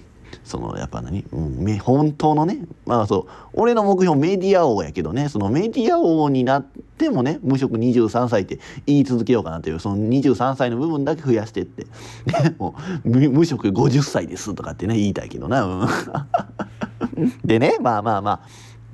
[0.49, 11.87] そのやっぱ何、うん、本当のねまあそう俺の目標メディア王やけどねそのメディア王になってもね無職23歳って言い続けようかなというその23歳の部分だけ増やしてって。
[12.59, 15.89] もう無職50歳ですとかってね言いたいけどな、うん、
[17.45, 18.41] でねまあまあまあ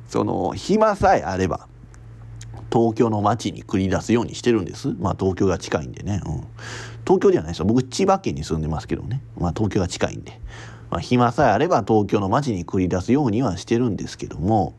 [0.09, 1.69] その暇さえあれば
[2.73, 4.89] 東京の街に繰り出すようにしてるんです。
[4.99, 6.45] まあ東京が近いんでね、うん、
[7.07, 7.67] 東京ではないですよ。
[7.67, 9.23] 僕千葉県に住んでますけどね。
[9.39, 10.41] まあ東京が近いんで。
[10.91, 14.75] まあ、暇さえあれば東京の街に繰り出すようにはしてるんですけども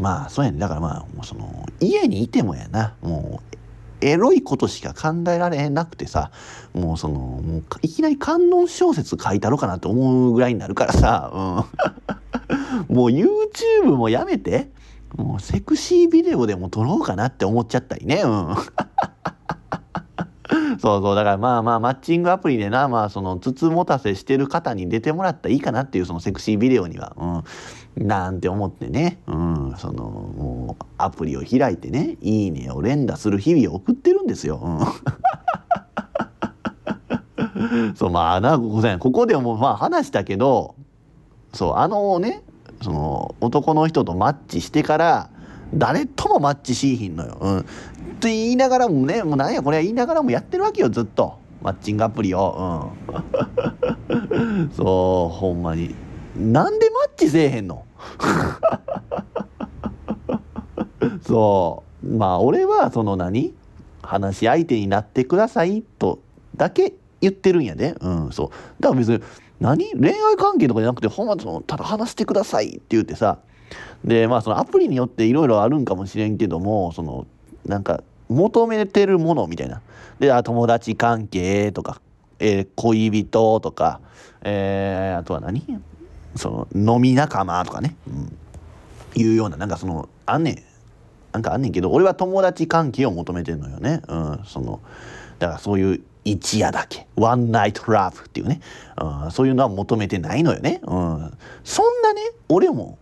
[0.00, 0.58] まあそうやね。
[0.58, 2.94] だからまあその家にいてもやな。
[3.02, 3.56] もう
[4.00, 6.30] エロいことしか考えられなくてさ
[6.72, 11.66] もうそのもういきなり観音小説書いたろかなと思うぐらいになるからさ、
[12.88, 14.70] うん、 もう YouTube もやめて
[15.16, 18.22] もうセクシービデオでも撮ろうかなって思っちゃったりね。
[18.24, 18.54] うん。
[20.80, 21.14] そうそう。
[21.14, 27.44] だからまあまあマッチングアプリでなまあそのつつもたせしてる方に出てもらったらいいかなっていうそのセクシービデオには、
[27.96, 34.60] うん、なんて思ってね、うん、そのもうアプリを開いてね「いいね」を連打する日々を送ってるんですよ。
[34.62, 34.68] う
[37.62, 40.74] ん、 そうまあなここでもまあ話したけど
[41.52, 42.42] そうあのね
[42.82, 45.29] その男の人とマッチしてから
[45.74, 47.38] 誰ともマッチしいひんのよ。
[47.40, 47.62] うん。
[48.20, 52.92] と言いながらもねもうなんやこれは言いながらもやってるわけよずっとマッチングアプリを。
[54.08, 54.70] うん。
[54.76, 55.94] そうほんまに。
[56.36, 57.84] なんでマッチせえへんの？
[61.26, 63.54] そうまあ俺はその何？
[64.02, 66.18] 話し相手になってくださいと
[66.56, 68.48] だけ言ってるんやで、うん、そう
[68.82, 69.20] だから別に
[69.60, 69.92] 何？
[69.92, 73.38] 恋愛関係とかじゃなくてほんまそのただ話してくださいって言ってさ
[74.04, 77.26] でまあそのアプリによっていろいろあるんかもしれんけどもその
[77.66, 79.80] なんか求めてるものみたいな。
[80.18, 82.00] であ友達関係とか、
[82.38, 84.00] えー、恋人とか、
[84.42, 85.62] えー、あとは何？
[86.36, 90.62] その飲み仲間とかね、うん、いうようななんかそのあんねん。
[91.32, 94.80] なんかあんねんけど俺は友達関係を求めてんのよね、うん、その
[95.38, 97.06] だからそういう一夜だけ。
[97.14, 98.60] ワンナイトラブっていうね、
[99.00, 102.98] うん、そういうのは求めてないのよね、うん、そんなね俺も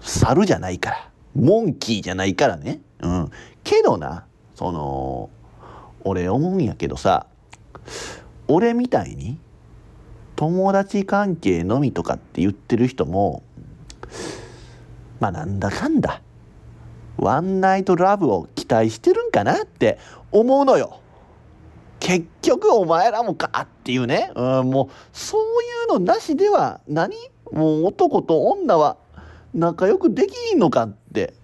[0.00, 1.08] 猿じゃないから。
[1.34, 3.30] モンキーじゃないからね、うん、
[3.64, 5.30] けどなその
[6.04, 7.26] 俺思うんやけどさ
[8.48, 9.38] 俺みたいに
[10.36, 13.42] 友達関係のみとかって言ってる人も
[15.20, 16.20] まあなんだかんだ
[17.16, 19.98] ワンナイトラブを期待してるんかなって
[20.32, 21.00] 思うのよ。
[21.98, 27.16] 結局お前らもかっていうね、うん、もうそういうのなしでは何？
[27.52, 28.98] もう男と女は
[29.54, 31.34] 仲良くできんのかって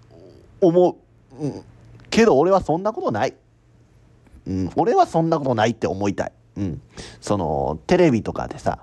[0.61, 0.97] 思
[1.41, 1.65] う、うん、
[2.11, 3.35] けど俺はそんなことない、
[4.47, 6.83] うん、俺はそんなことないって思いたい、うん、
[7.21, 8.79] そのテレビとかでさ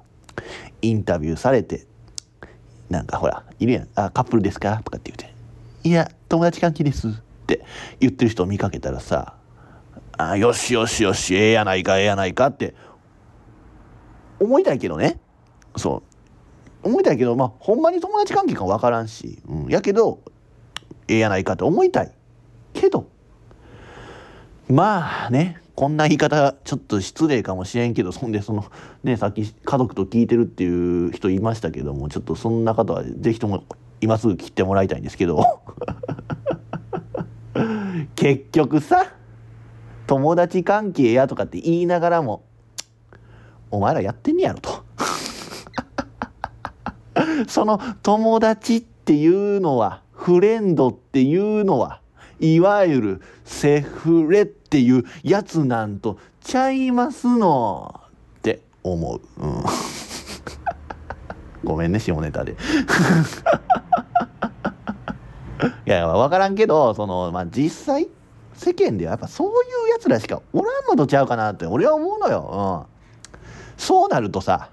[0.81, 1.85] インタビューされて
[2.89, 5.35] なんかほらいるやん「あカップルですか?」とかって言うて
[5.87, 7.11] 「いや友達関係です」っ
[7.47, 7.65] て
[7.99, 9.35] 言ってる人を見かけたらさ
[10.17, 12.75] 「あよしよしよしええやないかええやないか」って
[14.39, 15.19] 思いたいけどね。
[15.77, 16.14] そう。
[16.85, 20.19] 思いたいけど、まあ、ほんまに友達関係か分からんし、うん、やけど、
[21.07, 22.11] ええやないかって思いたい。
[22.73, 23.09] けど、
[24.69, 28.65] まあね、こんな言い方ちょっと失礼かもしれんけど、そんでその、
[29.03, 33.63] ね、さっき家族と聞いてるっていう人いましたけども、ちょっとそんな方は是非とも
[33.99, 35.43] 今すぐ切ってもらいたいんですけど、
[38.15, 39.11] 結局さ、
[40.05, 42.43] 友達関係やとかって言いながらも、
[43.71, 44.84] お前らやってんねやろと。
[47.47, 51.99] その友達っていうのは、フレンドっていうのは、
[52.39, 58.01] いわゆるセフレっていうやつなんとちゃいますの
[58.37, 59.21] って思う。
[59.37, 59.63] うん、
[61.63, 62.55] ごめんね、下ネタで。
[65.85, 68.07] いや、わからんけど、その、まあ、実際、
[68.53, 69.53] 世間ではやっぱそういう
[69.89, 72.85] やつらしかおらんのとちゃうかなって俺は思うのよ。
[72.87, 72.95] うん。
[73.77, 74.69] そうなるとさ、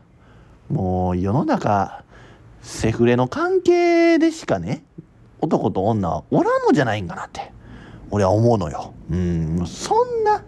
[0.71, 2.05] もう世の中、
[2.63, 4.85] セフレの関係でしかね、
[5.41, 7.53] 男と女はおらんのじゃないんかなって、
[8.11, 8.95] 俺は思うのよ。
[9.11, 10.45] うん、そんな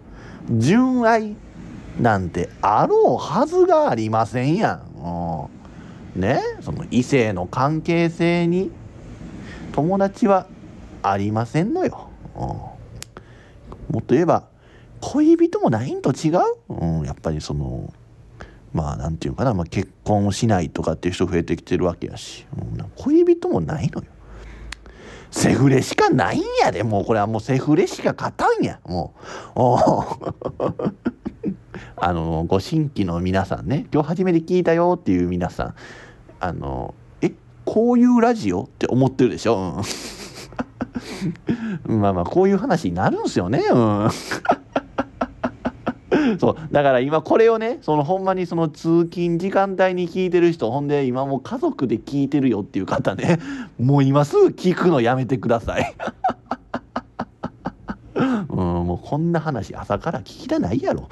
[0.49, 1.35] 純愛
[1.99, 5.47] なんてあろうはずがありませんやん。
[6.15, 8.71] うん、ね、その異性の関係性に
[9.73, 10.47] 友達は
[11.03, 12.09] ありませんのよ。
[12.35, 12.69] うん、も
[13.99, 14.47] っと言えば
[15.01, 17.93] 恋人もないんと違う、うん、やっぱりその
[18.75, 22.57] まあなんていうかな、まあ、結婚をしないとかっていう人増えてきてるわけやし、う、
[22.97, 24.07] 恋人もないのよ。
[25.31, 26.83] セフレしかないんやで。
[26.83, 28.81] もうこれはもうセフレしか勝たんや。
[28.85, 29.13] も
[29.55, 29.59] う。
[31.97, 33.87] あのご新規の皆さんね。
[33.93, 35.73] 今日初めて聞いたよっていう皆さん。
[36.41, 37.31] あのえ
[37.63, 39.81] こういうラジオって思ってるでしょ、
[41.87, 43.63] うん、 まあまあこういう話になるんすよね。
[43.71, 44.09] うん。
[46.39, 53.39] そうだから今これをねそのほんまにその通勤時間帯に聞いてる人ほんで今もう家族で聞いてるよっていう方ね
[53.79, 55.95] もう今すぐ聞くのやめてください。
[58.15, 61.09] うんもうこんな話朝から聞きたないやろ。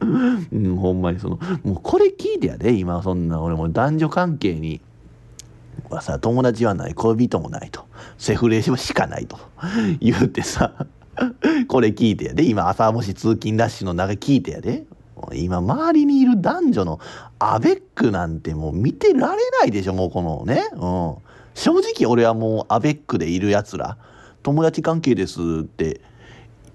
[0.00, 4.80] うん、ほんまにその、もうこれ聞いてやで、今そんな俺も男女関係に、
[5.88, 7.86] はさ、友達はない、恋人もないと、
[8.18, 9.38] セフレしかないと。
[10.00, 10.86] 言うてさ、
[11.68, 14.84] これ聞いてやで、今朝もし通勤ラッシュの中聞いてやで、
[15.34, 17.00] 今周りにいる男女の
[17.38, 20.68] アベックなんてもう見てられないでしょ、もうこのね。
[20.72, 21.14] うん。
[21.54, 23.96] 正直俺はもうアベックでいる奴ら、
[24.42, 26.00] 友達関係ですって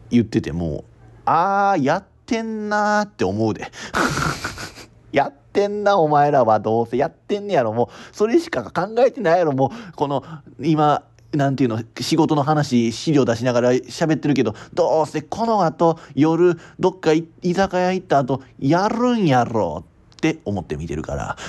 [0.09, 0.83] 言っててもう、
[1.25, 3.69] あー、やってんなーって思うで。
[5.11, 7.73] やってんな、お前らはどうせやってんねやろ。
[7.73, 9.53] もう、それしか考えてないやろ。
[9.53, 10.23] もう、この、
[10.61, 21.37] 今、なんていうの、仕事の話、資料出しながら喋ってるけど、どうせこの後、夜、どっか居酒屋行った後、やるんやろって思って見てるから。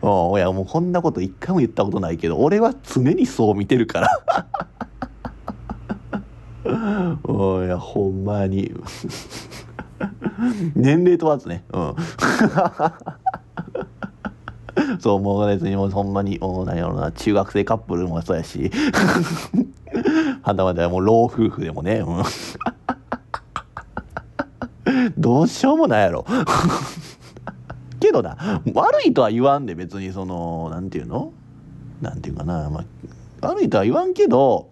[0.00, 4.08] おいやもうこんなこと一回も言ったことないけど俺は常にそう見てるから。
[7.24, 8.72] おいやほんまに。
[10.74, 11.64] 年齢問わずね。
[11.72, 11.94] うん。
[15.00, 18.70] そうもう別にもうほんまにもう何やろうな中学生カップルもそうやし
[20.42, 22.22] はたまたもう老夫婦でもね、うん、
[25.16, 26.26] どうしようもないやろ
[27.98, 31.32] けどな悪いとは言わんで別にその何て言うの
[32.02, 34.68] 何て言うかな、まあ、悪いとは言わんけど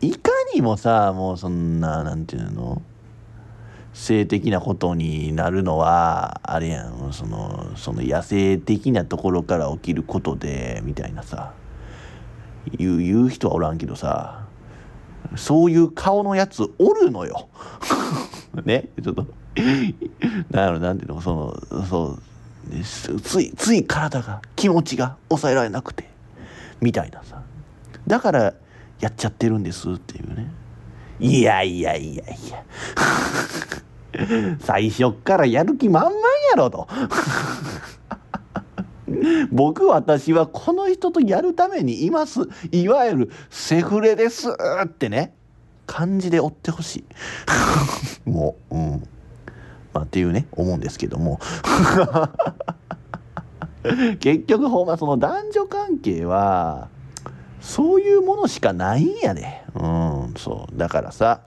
[0.00, 2.82] いかにもさもうそんな何て言うの
[3.96, 7.12] 性的なことになるのはあれやん。
[7.14, 11.54] そのその野生的なところから起きることでみたいなさ。
[12.78, 14.44] 言う言う人はおらんけどさ。
[15.34, 17.48] そういう顔のやつおるのよ。
[18.64, 18.90] ね？
[19.02, 19.26] ちょっと。
[20.50, 21.20] なんやろなんていうの？
[21.22, 22.22] そのそう。
[23.22, 26.08] ついつい体が気持ちが抑えられなくて。
[26.82, 27.42] みたいなさ。
[28.06, 28.52] だから
[29.00, 30.50] やっちゃってるんですっていうね。
[31.20, 32.64] いやいやいやいや。
[34.60, 36.14] 最初っからやる気満々
[36.52, 36.88] やろと。
[39.52, 42.40] 僕私はこの人とやるためにいます。
[42.72, 44.48] いわゆるセフレです
[44.84, 45.34] ってね。
[45.86, 47.04] 感じで追ってほしい。
[48.28, 49.08] もううん。
[49.92, 51.38] まあ、っていうね思うんですけども。
[54.18, 56.88] 結局ほんまその男女関係は
[57.66, 60.78] そういうものしかないんやでうんそう。
[60.78, 61.40] だからさ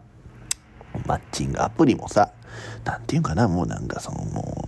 [1.06, 2.32] マッチングアプリもさ
[2.84, 4.68] 何て言うんかなもうなんかそのも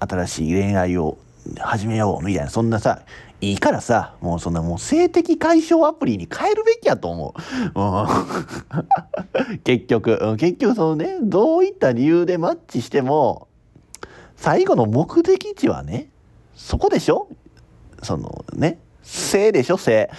[0.00, 1.18] う新しい恋愛を
[1.58, 3.02] 始めようみたいなそんなさ
[3.40, 7.34] いいからさ、もうそんなもう性的解消アプリに変えるべきやと思
[7.74, 7.78] う。
[7.78, 13.48] うん、 結局、結局そのね、どういった理由でマッチしても、
[14.36, 16.08] 最後の目的地はね、
[16.54, 17.28] そこでしょ？
[18.02, 20.10] そのね、性でしょ、性。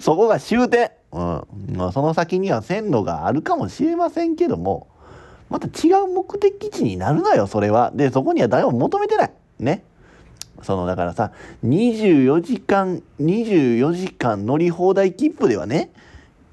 [0.00, 0.90] そこが終点。
[1.12, 1.42] うん。
[1.76, 4.86] まあ、その先には線路があるかもしれませんけども、
[5.50, 7.90] また違う目的地になるなよ、それは。
[7.94, 9.30] で、そこには誰も求めてない。
[9.58, 9.84] ね。
[10.64, 11.32] そのだからさ
[11.64, 15.90] 24時間24時間乗り放題切符ではね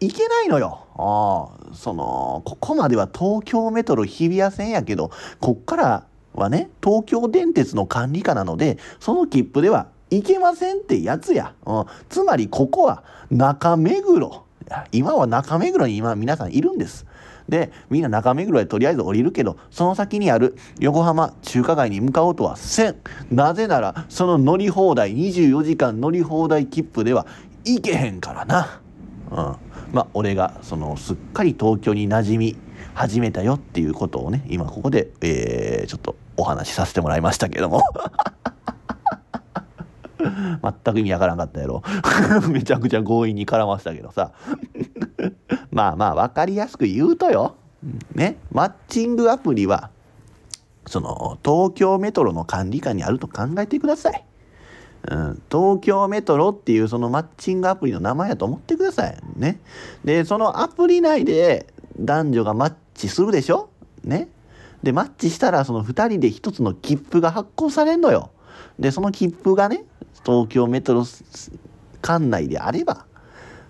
[0.01, 0.87] 行けないのよ。
[0.95, 11.53] ああそのここまでは東京メトロ日比谷線やけどこっからはね東京電鉄の管理下なのでその切符では行けませんってやつや。
[11.65, 14.45] うん、つまりここは中目黒。
[14.91, 17.05] 今は中目黒に今皆さんいるんです。
[17.49, 22.95] でみんな中目黒でとりあえず降りるけどその先にある横浜中華街に向かおうとはせん
[23.29, 27.25] なぜならその乗り放題24時間乗り放題切符では
[27.65, 28.81] 行けへんからな
[29.31, 29.35] うん
[29.91, 32.57] まあ俺がそのすっかり東京に馴染み
[32.93, 37.81] 始めたよっていうことをね今ここで、えー、ちょっとお話しさせてもらいましたけども
[40.83, 41.83] 全く意味わからんかったやろ
[42.49, 44.31] めちゃくちゃ強引に絡ませたけどさ
[45.71, 47.55] まあまあ分かりやすく言うとよ、
[48.15, 49.89] ね、マッチングアプリは
[50.87, 54.25] その東京メトロの管理下にあると考えてください。
[55.09, 59.17] うん、東京メトロっていうそのマッチングアプリの名前やと思ってください。
[59.35, 59.59] ね。
[60.03, 61.67] で、そのアプリ内で
[61.99, 63.69] 男女がマッチするでしょ
[64.03, 64.27] ね。
[64.83, 68.31] で、マッチしたらその2人で1つの切符が発行されんのよ。
[68.79, 69.85] で、その切符がね、
[70.25, 71.05] 東京メトロ
[72.01, 73.05] 管内であれば、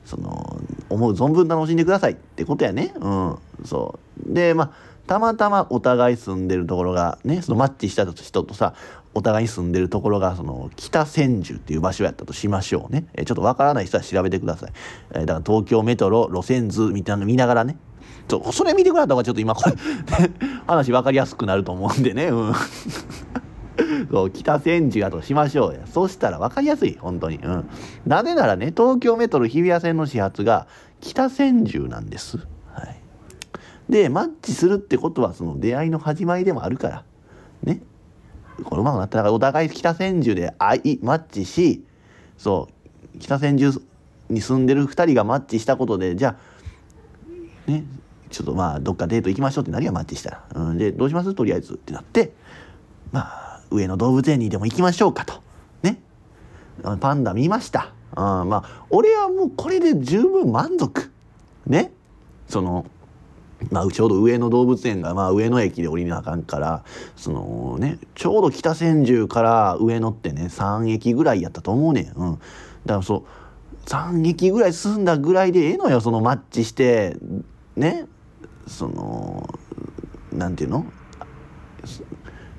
[0.05, 0.59] その
[0.89, 2.93] 思う存分楽しんでくださいってことやね。
[2.99, 4.33] うんそう。
[4.33, 4.71] でまあ
[5.07, 8.73] たまたまお互い住んでるところがねそのマッチした人とさ
[9.13, 13.05] お互い住んでるところがその北千住っていう場所やったとしましょうね。
[13.13, 14.71] えちょっとわからない人は調べてください。
[15.15, 17.77] えだから東京メトロ路線図みたいなの見ながらね
[18.39, 19.75] それ見てくれた方がちょっと今これ
[20.67, 22.27] 話分かりやすくなると思うんでね。
[22.27, 22.53] うん。
[24.11, 27.37] そう北千住やとしましょうやそしたら分かりやすい本当に。
[27.37, 27.69] うん。
[28.05, 30.67] なぜならね東京メトロ日比谷線の始発が
[30.99, 32.37] 北千住なんです。
[32.73, 32.97] はい。
[33.89, 37.03] でマッチするってことはその出会いの始まりでもあるから。
[37.63, 37.81] ね。
[38.63, 41.83] このままなったらお互い北千住で愛マッチし
[42.37, 42.69] そ
[43.15, 43.81] う北千住
[44.29, 46.37] に住んでる2人がマッチしたことでじゃ
[47.67, 47.83] あね
[48.31, 51.33] ちょっとまあどっかデート行きましょうってなりはマッチしたら、うん、でどうします？
[51.33, 52.33] とりあえずってなって
[53.11, 55.41] まあ上野動物園にでも行きましょうかと。
[55.83, 56.01] ね。
[56.99, 57.93] パンダ見ました。
[58.15, 61.11] あまあ俺はもうこれで十分満足。
[61.67, 61.91] ね。
[62.47, 62.85] その
[63.69, 66.83] まあ、ちょうど上野動物園が、まあ、上野駅で降りなあかんから
[67.15, 72.41] そのねちょうど北千住から上野ってね3駅ぐらいやったと思うねん、うん、だか
[72.85, 77.15] らそう3駅ぐらい進んだぐらいでええのよそのマッチして。
[77.75, 78.07] ね。
[78.67, 79.59] その
[80.31, 80.85] なんていうの？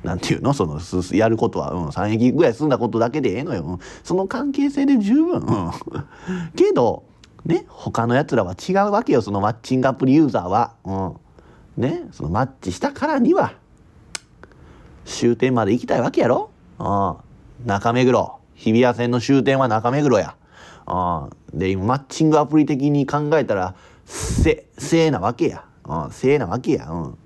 [0.02, 0.52] なんていうの？
[0.52, 0.80] その
[1.12, 5.70] やることは、うん、3駅ぐらい済んだことだけでええのよ、うん、その関係性で十分、うん、
[6.56, 7.04] けど
[7.44, 9.22] ね他のやつらは違うわけよ。
[9.22, 11.14] そのマッチングアプリユーザーは、うん、
[11.76, 13.54] ねそのマッチしたからには
[15.04, 16.84] 終点まで行きたいわけやろ、う
[17.64, 18.38] ん、中目黒。
[18.54, 20.36] 日比谷線の終点は中目黒や、
[20.86, 23.74] うん、で今マッチングアプリ的に考えたら
[24.04, 27.18] せせなわけや、うん、せいなわけや、うん、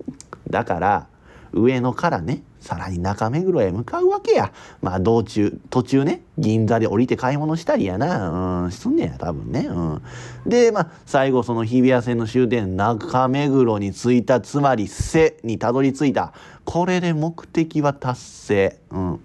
[0.49, 1.07] だから
[1.53, 4.51] 上野からねさらに中目黒へ向かうわけや。
[4.81, 8.63] まあ道中、途中ね、銀座で降りて買い物したりやな。
[8.63, 9.67] うん、すんねや、多分ね。
[9.69, 10.01] うん。
[10.45, 16.33] で、まあ最後その日比谷線の終点、中目黒に着いた、つまり瀬にたどり着いた。
[16.65, 18.79] これで目的は達成。
[18.91, 19.19] うん。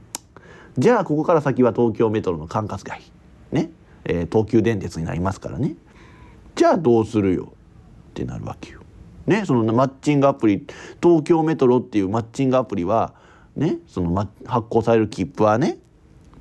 [0.79, 3.03] じゃあここから先は東京メトロの管轄外。
[3.51, 3.71] ね。
[4.05, 5.75] えー、東急電鉄になりますからね。
[6.55, 7.53] じゃあどうするよ
[8.11, 8.82] ってなるわけよ。
[9.27, 10.67] ね、そのマッチングアプリ
[11.03, 13.15] 東京メトロっていうマッチングアプリは
[13.57, 15.79] ねその、発行される切符はね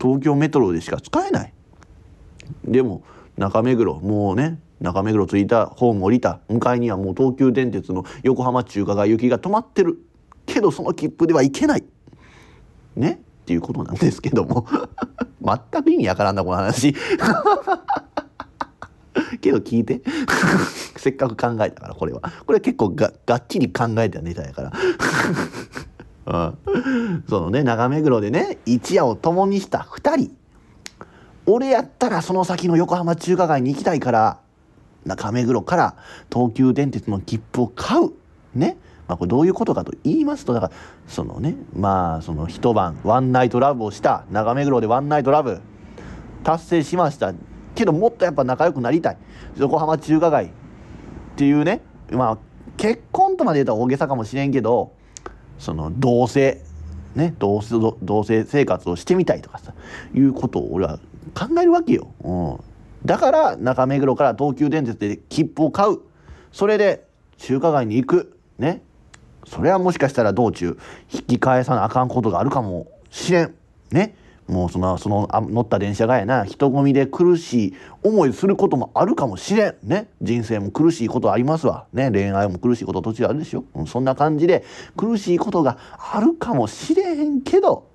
[0.01, 1.53] 東京メトロでしか使えない。
[2.65, 3.03] でも
[3.37, 9.99] 中目黒もうね中目黒着いたホーム降りた向かいにはもう東急電鉄の横浜中華街行きが止まってる。
[10.47, 11.83] けどその切符では行けない。
[12.95, 14.65] ねっていうことなんですけども。
[15.43, 16.95] 全く意味わからんなこの話。
[19.41, 20.01] けど聞いて。
[20.97, 22.21] せっかく考えたからこれは。
[22.45, 24.71] これ結構ががっちり考えたネタやから。
[26.23, 30.35] うん、そのね長目黒でね一夜を共にした2人。
[31.47, 34.39] 俺やったらその先の横浜中華街に行きたいから
[35.05, 35.95] 中目黒から
[36.31, 38.11] 東急電鉄の切符を買う。
[38.53, 38.77] ね。
[39.07, 40.73] まあ、これどういうことかと言いますとだから
[41.05, 45.59] そのねまあその一晩ワンナイトラブをした長目黒でワンナイトラブ
[46.43, 47.33] 達成しました。
[47.75, 49.17] けどもっとやっぱ仲良くなりたい。
[49.57, 50.49] 横浜中華街っ
[51.35, 52.37] ていうねまあ
[52.77, 54.93] 結婚とまで言ったら大げさかもしれんけど
[55.59, 56.61] その同性
[57.15, 59.73] ね同性同性生活をしてみたいとかさ
[60.13, 60.99] いうことを俺は
[61.33, 62.59] 考えるわけよ、うん、
[63.05, 65.99] だから中目黒から東急電鉄で切符を買う。
[66.51, 67.05] それで
[67.37, 68.37] 中華街に行く。
[68.59, 68.81] ね。
[69.47, 70.77] それはもしかしたら道中
[71.11, 73.55] 引き返さなあかんことがあるかもしれん。
[73.91, 74.15] ね。
[74.51, 77.73] もうそのその乗った電車がやな人混みで苦しい
[78.03, 80.09] 思いすることもあるかもしれんね。
[80.21, 81.87] 人生も苦しいことありますわ。
[81.93, 84.65] ね恋愛も苦しいこと途中あるでしょ、うん、そんな感じで
[84.97, 87.87] 苦しいことがあるかもしれへんけど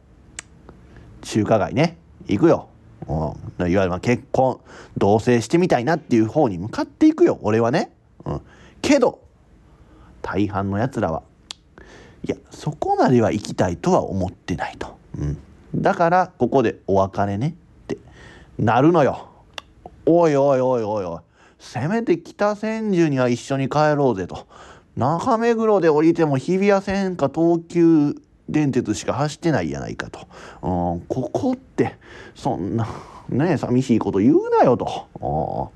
[1.20, 2.68] 中華街ね行くよ、
[3.06, 4.58] うん、いわゆるま結婚
[4.96, 7.92] 同棲してみたいなっていう方に向かっていくよ俺はね、
[8.24, 8.40] うん、
[8.80, 9.20] けど
[10.22, 11.22] 大半のやつらは
[12.24, 14.96] いやそこまでは行きたいとは思ってないと。
[15.18, 15.38] うん。
[15.74, 17.98] だからここでお別れねって
[18.58, 19.28] なるのよ。
[20.06, 21.20] おいおいおいおいおい
[21.58, 24.46] せめて北千住には一緒に帰ろうぜと。
[24.96, 28.14] 中目黒で降りても日比谷線か東急
[28.48, 30.20] 電鉄しか走ってないやないかと、
[30.62, 31.96] うん、ここって
[32.34, 32.86] そんな
[33.28, 35.72] ね寂しいこと言うなよと。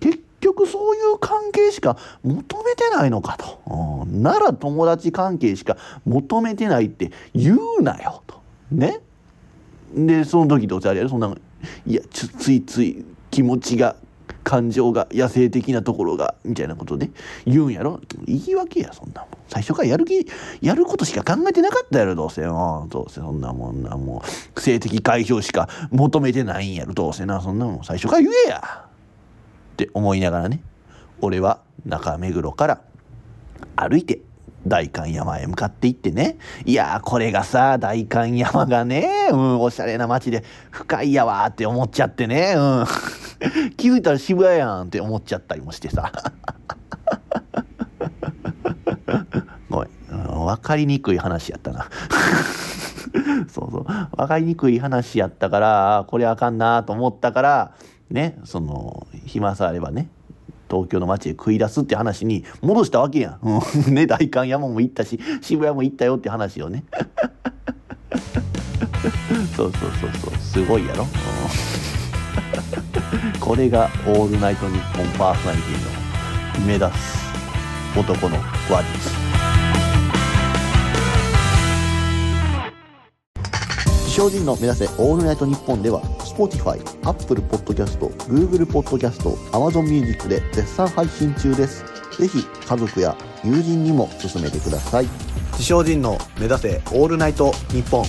[0.00, 4.06] 結局そういう関係しか求めてないのかと。
[4.06, 8.40] なら友達関係しか求めてないって言うなよと。
[8.72, 9.00] ね。
[9.94, 11.10] でその時どうせあれやろ？
[11.10, 11.34] そんな
[11.86, 13.96] いやつついつい気持ちが
[14.44, 17.10] 感情が野生的なところがみたいなことで
[17.44, 18.00] 言うんやろ？
[18.24, 19.30] 言い訳やそんなもん。
[19.48, 20.26] 最初からやる気
[20.60, 22.42] やることしか考えてなかったやろどうせ。
[22.42, 23.20] どうせ。
[23.20, 24.22] そんなもんなも
[24.56, 27.40] う性的解放しか求めてないんやろどうせな。
[27.40, 27.84] そんなもん。
[27.84, 28.86] 最初から言えや！
[28.86, 30.62] って思いながらね
[31.20, 32.80] 俺は中目黒から
[33.76, 34.20] 歩いて
[34.66, 36.38] 代官山へ向かっていってね。
[36.64, 42.84] いやこれがさ、代官山がね、うん、おしゃれな街で深いやわって思っちゃってね、うん。
[43.76, 46.12] 気づいたら渋谷やんって思っちゃったりもしてさ。
[49.70, 51.86] ごめん、うん、分かりにくい話やったな。
[53.48, 53.84] そうそう。
[54.16, 57.72] 分かりにくい話やったから、これあかんなと思ったから、
[58.10, 60.08] ね、その、暇さあればね、
[60.70, 66.84] 東京の街へ食い出すって話に戻したわけやん、ね代官山も行ったし渋谷も行ったよって話をね。
[69.56, 70.34] そうそうそうそう。
[70.40, 71.06] すごいやろ、
[73.40, 77.18] これが「オールナイトニッポン」パーソナリティの目指す
[77.96, 78.36] 男の
[78.68, 79.10] 話術
[84.10, 86.02] 精進の目指せオールナイトニッポンでは
[86.40, 91.84] Spotify、Apple Podcast、Google Podcast、Amazon Music で絶賛配信中です。
[92.18, 93.14] ぜひ家族や
[93.44, 95.06] 友人にも勧めてください。
[95.52, 98.04] 自称人の目指せオールナイトニッポン。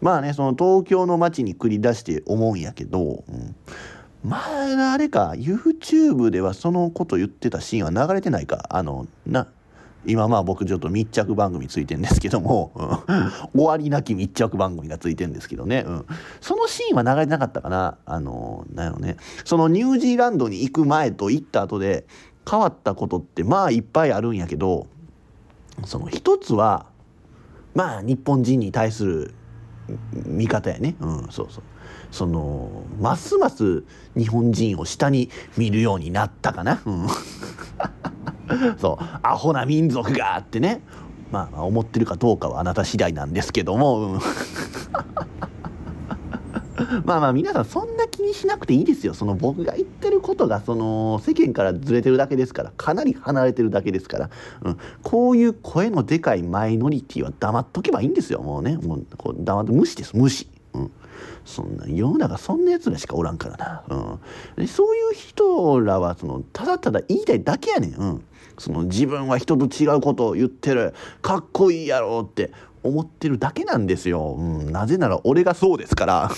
[0.00, 3.54] まあね、その東京の街に繰り出して思うんやけど、うん、
[4.22, 8.64] まああれか、YouTube ではそのこと言ってたシーンは流れてないか。
[8.70, 9.48] あの、な、
[10.06, 16.06] 今まあ僕ちょっと密着番組ついてんですけども、うん、終わりなき密着番組がついてんですけどね、うん、
[16.40, 17.98] そのシーンは流れてなかったかな。
[18.04, 19.16] あのなんやろね。
[19.44, 22.06] そのニュージーランドに行く前と行った後で
[22.48, 24.86] 変わったことってまあいっぱいあるんやけど
[25.84, 26.86] その一つは
[27.74, 29.34] まあ日本人に対する
[30.12, 30.96] 見方やね。
[31.00, 31.64] うんそうそう。
[32.10, 33.82] そのますます
[34.16, 36.80] 日本人を下に見るようになったかな。
[36.86, 37.06] うん。
[38.78, 40.82] そうアホな民族がってね。
[41.30, 44.20] まあ思ってるかどうかはあなた次第なんですけども、うん、
[47.04, 49.14] まあまあ皆さんそんな気にしなくていいですよ。
[49.14, 52.72] その僕が言ってることがその世間からずれてるだけですから。
[52.76, 54.30] かなり離れてるだけですから、
[54.62, 58.42] うん、こういう声のでかいマイノリティは黙っとけばいいんですよ。
[58.42, 58.76] もうね。
[58.76, 60.16] もうこう黙って無視です。
[60.16, 60.48] 無視。
[60.74, 60.90] うん。
[61.44, 64.20] そんな世の中そんなやつらしかおらんからな、
[64.56, 68.24] うん、そういう人らはそのただただ言いたいだけやねん、うん、
[68.58, 72.52] その自分は人と違うことを言ってるかっこいいやろって
[72.82, 76.30] 思ってるだけなんですよ、うん、なぜなら俺がそうですから。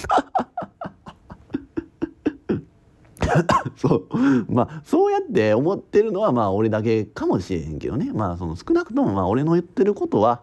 [3.77, 4.07] そう。
[4.49, 8.11] まあそうやって思ってるのはまあ俺だけかもしれへんけどね。
[8.12, 10.41] まあその少なくともまあ俺の言ってることは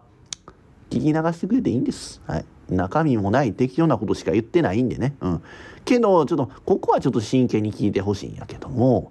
[0.90, 2.22] 聞き流してくれていいんです。
[2.26, 5.16] はい、中身もない適当なことしか言ってないんでね。
[5.20, 5.42] うん、
[5.84, 9.10] けどちょっとここはちょっと真剣に聞いてほしいんやけども。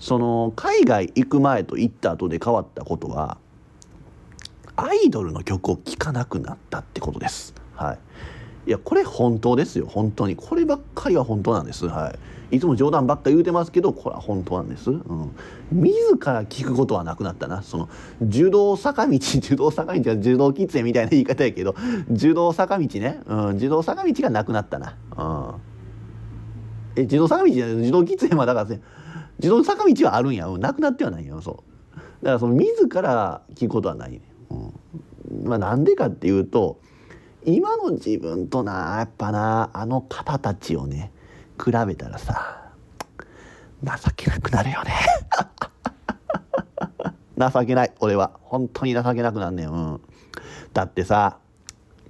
[0.00, 3.36] その海外行く前と行った後で変わったことは
[4.74, 7.54] アイドルの曲を聴かなくなったってことです。
[7.74, 7.98] はい、
[8.66, 9.86] いやこれ本当ですよ。
[9.86, 10.36] 本当に。
[10.36, 11.86] こればっかりは本当なんです。
[11.86, 12.14] は
[12.50, 14.90] い、いつも冗談ばっか言うてますけどこれは本当なんです。
[14.90, 15.32] うん、
[15.70, 15.92] 自
[16.24, 17.62] ら聞くことはなくなったな。
[17.62, 17.90] その
[18.22, 21.74] 受動坂道 受動坂道は受動喫煙みたいな言い方やけど
[22.10, 24.94] 受動坂道ね、うん、受動坂道がなくなったな。
[25.18, 25.54] うん。
[26.96, 27.76] え自動坂道じゃない。
[27.76, 28.80] 自動喫煙はだからね
[29.40, 31.40] 自動坂道はあるんや、う、なくなってはないよ。
[31.40, 31.70] そう。
[32.22, 34.20] だからその自ら聞くことはないね、
[34.50, 36.80] うん、まあなんでかっていうと
[37.44, 41.12] 今の自分となやっぱなあの方たちをね
[41.62, 42.72] 比べたらさ
[43.82, 44.92] 情けなくなるよね。
[47.52, 47.92] 情けない。
[48.00, 48.32] 俺は。
[48.42, 50.00] 本当に情けなくなんねん、うん、
[50.74, 51.38] だってさ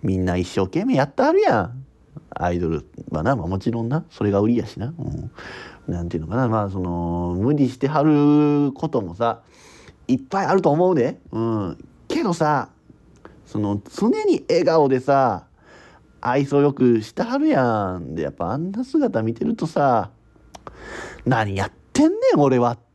[0.03, 1.85] みんな一生懸命やってはるやん。
[2.31, 4.05] アイドルはな、まあ、もちろんな。
[4.11, 5.31] それが売りやしな、うん、
[5.91, 6.49] なんていうのかな。
[6.49, 9.43] まあその無理してはることもさ
[10.09, 12.71] いっぱいあると思うで、うん、けどさ
[13.47, 15.47] その常に笑顔でさ
[16.21, 20.11] 愛想よくしてはるやんでやっぱあんな姿見てるとさ
[21.25, 22.91] 何やってんねん俺はって。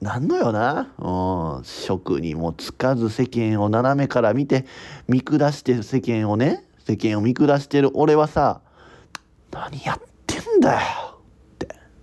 [0.00, 4.64] なんのよな、うん、職にもつかず世間を斜めから見て
[5.08, 8.60] 見下して世間をね世間を見下してる俺はさ
[9.50, 11.07] 何やってんだよ、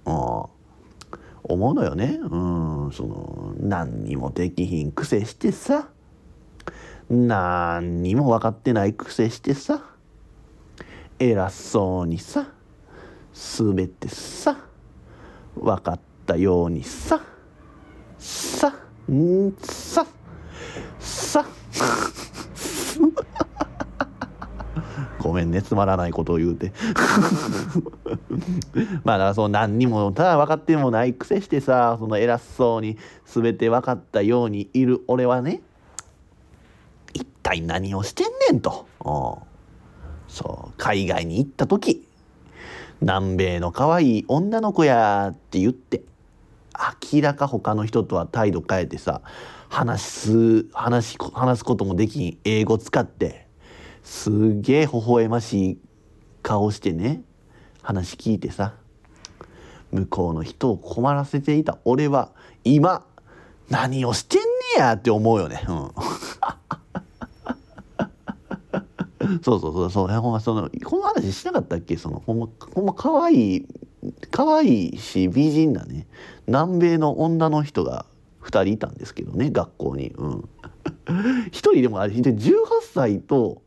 [0.06, 2.20] 思うのよね。
[2.22, 5.90] うん、その何にもできひん癖してさ。
[7.10, 9.84] 何にも分かってない癖してさ。
[11.20, 12.48] 偉そうにさ。
[13.34, 14.58] 全てさ。
[15.56, 17.22] 分かったようにさ。
[18.18, 18.74] さ。
[19.12, 19.52] ん。
[19.62, 20.06] さ。
[21.00, 21.46] さ。
[25.26, 26.72] ごめんねつまらないことを言うて。
[29.04, 35.62] まあだからそう何にもただ分かってもないくせしてさその偉そうに全て分かったようにいる俺はね
[37.14, 38.86] 一体何をしてんねんと。
[40.28, 42.08] そう海外に行った時
[43.02, 46.04] 南米の可愛い女の子やって言って
[47.12, 49.22] 明らか他の人とは態度変えてさ
[49.70, 53.45] 話す話話すこともできん英語使って
[54.06, 55.78] すげえ微笑ましい
[56.44, 57.24] 顔してね
[57.82, 58.76] 話聞いてさ
[59.92, 61.80] 向こうの人を困らせていた。
[61.86, 62.32] 俺は
[62.64, 63.04] 今
[63.70, 64.46] 何をしてんね
[64.78, 65.64] やって思うよね。
[65.68, 65.92] うん、
[69.42, 69.90] そうそうそう。
[69.90, 71.98] そうほんまそのこの話しなかったっけ？
[71.98, 73.68] そのほんまほんま可愛い
[74.30, 76.06] 可愛いし美人なね。
[76.46, 78.06] 南米の女の人が
[78.44, 80.10] 2人いたんですけどね学校に。
[80.10, 80.50] うん、
[81.06, 82.32] 1人でもあれ18
[82.94, 83.62] 歳と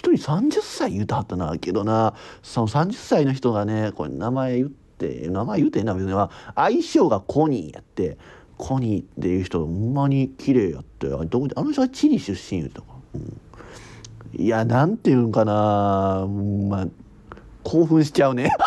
[0.00, 2.14] 人30歳言うたはったなけどな。
[2.42, 8.18] その30歳の人がねこれ名前言って名前言うてんな別には相性がコニーやって
[8.56, 16.26] コニーっていう人ほんまに綺麗やってあどこであの人はチリ出身言うたか、うん、いやなんていうんかな。
[16.68, 16.86] まあ
[17.62, 18.50] 興奮しちゃうね。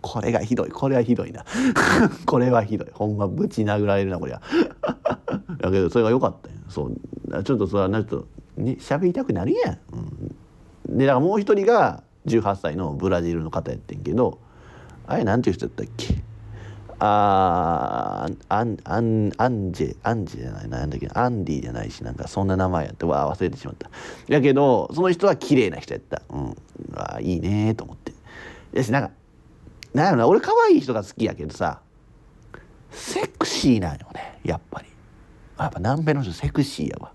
[0.00, 1.44] これがひどいこれはひどいな。
[2.26, 2.88] これはひどい。
[2.92, 4.40] ほんまぶち殴られるなこりゃ。
[5.58, 7.44] だけどそれが良かったよそう。
[7.44, 8.26] ちょっとそれはなちょっと
[8.56, 14.38] ね喋りたくなるやん、うん、でだからもう一人が18歳のブラジルの方やってんけど
[15.06, 16.22] あれなんていう人やったっけ？
[17.04, 21.08] あーアンアンアンジェアンジェじゃないなんだっけ？
[21.12, 23.90] アンディじゃないしなんかそんな名前やってわあ忘れてしまった。
[24.28, 26.22] やけどその人は綺麗な人やった。
[26.30, 26.54] うん。
[26.94, 28.12] あいいねと思って。
[28.72, 29.10] やしなんか
[29.92, 31.80] なんやろな俺可愛い人が好きやけどさ
[32.92, 34.88] セクシーなんよねやっぱり。
[35.58, 37.12] やっぱ南米の人セクシーやわ。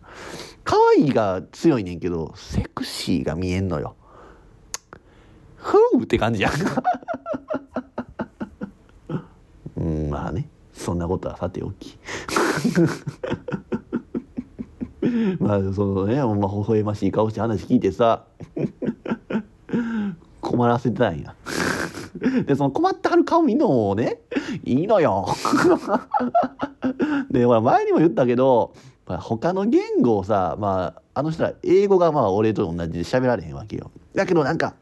[0.68, 3.96] 可愛いが強いねんけどセクシーが見えんのよ。
[5.56, 6.52] ふうって感じやん
[9.78, 10.50] うんまあね。
[10.74, 11.98] そんなことはさておき。
[15.40, 18.26] まあそのねほんま微笑ましい顔して話聞いてさ
[20.42, 21.34] 困らせてたんや。
[22.46, 24.20] でその困ってはる顔見んのもね
[24.66, 25.28] いいのよ。
[27.32, 28.74] でほら前にも言ったけど
[29.08, 33.92] 他の言語をさまああの人は英語がまあ俺と同じで喋られへんわけよ。
[34.14, 34.76] だけどなんか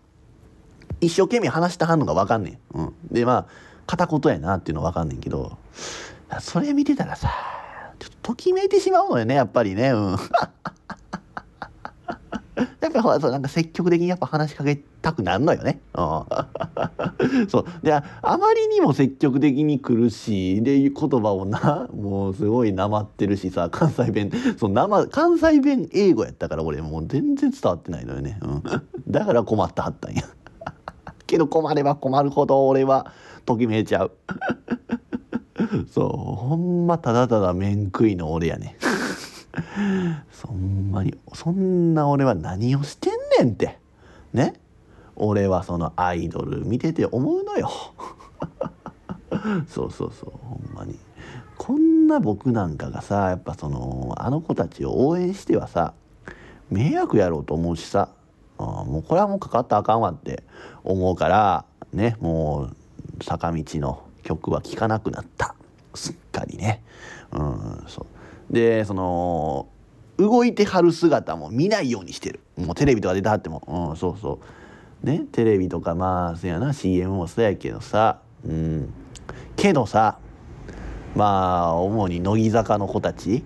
[1.02, 3.46] 一生懸命話してはんのがわかんねん、うん、でまあ
[3.86, 5.58] 片言やなっていうのわかんねんけど。
[6.40, 7.30] それ見てたらさ
[8.00, 9.92] ちょっとときめいてしまうのよねやっぱりね。
[9.92, 10.18] うん。
[12.96, 15.82] やっぱほらそうなんか積極的にやっぱ話しかけたくなるのよね。
[15.96, 16.24] うん、
[17.50, 28.40] そうであまりにも積極的に来るしで言葉をなもうすごいなまってるしさ関西弁そう生関西弁英語やったから俺もう全然伝わってないのよね。
[28.42, 28.64] うん、
[29.12, 30.24] だから困ったはったんや。
[31.28, 33.12] けど困れば困るほど俺は
[33.46, 34.12] ときめいちゃう。
[35.92, 38.78] そうほんまただただ面食いの俺やね。
[40.32, 43.80] そんなにそんな俺は何をしてんねんって。
[44.34, 44.54] ね？
[45.16, 47.70] 俺はそのアイドル見てて思うのよ。
[49.68, 50.98] そうそうそうほんまに。
[51.58, 55.94] こんな僕なんかがさやっぱそのあの子たちを応援してはさ
[56.70, 58.10] 迷惑やろうと思うしさ
[58.58, 60.44] あもうこれはもうかかったらあかんわって
[60.84, 62.70] 思うからねも
[63.20, 65.56] う坂道の曲は聴かなくなった。
[65.94, 66.84] すっかりね。
[67.32, 68.06] うんそう。
[68.50, 69.68] でその
[70.18, 72.40] 動いてはる姿も見ないようにしてる。
[72.58, 73.62] もうテレビとか出てはっても。
[73.68, 74.40] うんそうそ
[75.04, 75.06] う。
[75.06, 76.74] ねテレビとかまあそやな。
[76.74, 78.20] CM もそうやけどさ。
[78.46, 78.94] うん。
[79.56, 80.20] けどさ
[81.16, 83.44] まあ主に乃木坂の子たち。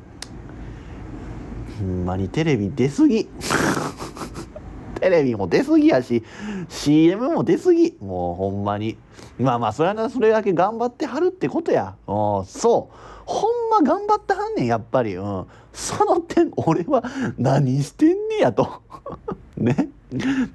[1.79, 3.27] ほんまにテレビ出すぎ。
[4.99, 6.23] テレビも出すぎやし。
[6.67, 7.95] CM も出すぎ。
[8.01, 8.97] もうほんまに。
[9.39, 11.95] まあまあそれはそれだけ頑張ってはるってことや。
[12.07, 12.95] うんそう。
[13.25, 17.03] ほん頑張ってはんねんやっぱり、うん、その点俺は
[17.37, 18.81] 何してんねやと。
[19.57, 19.89] ね。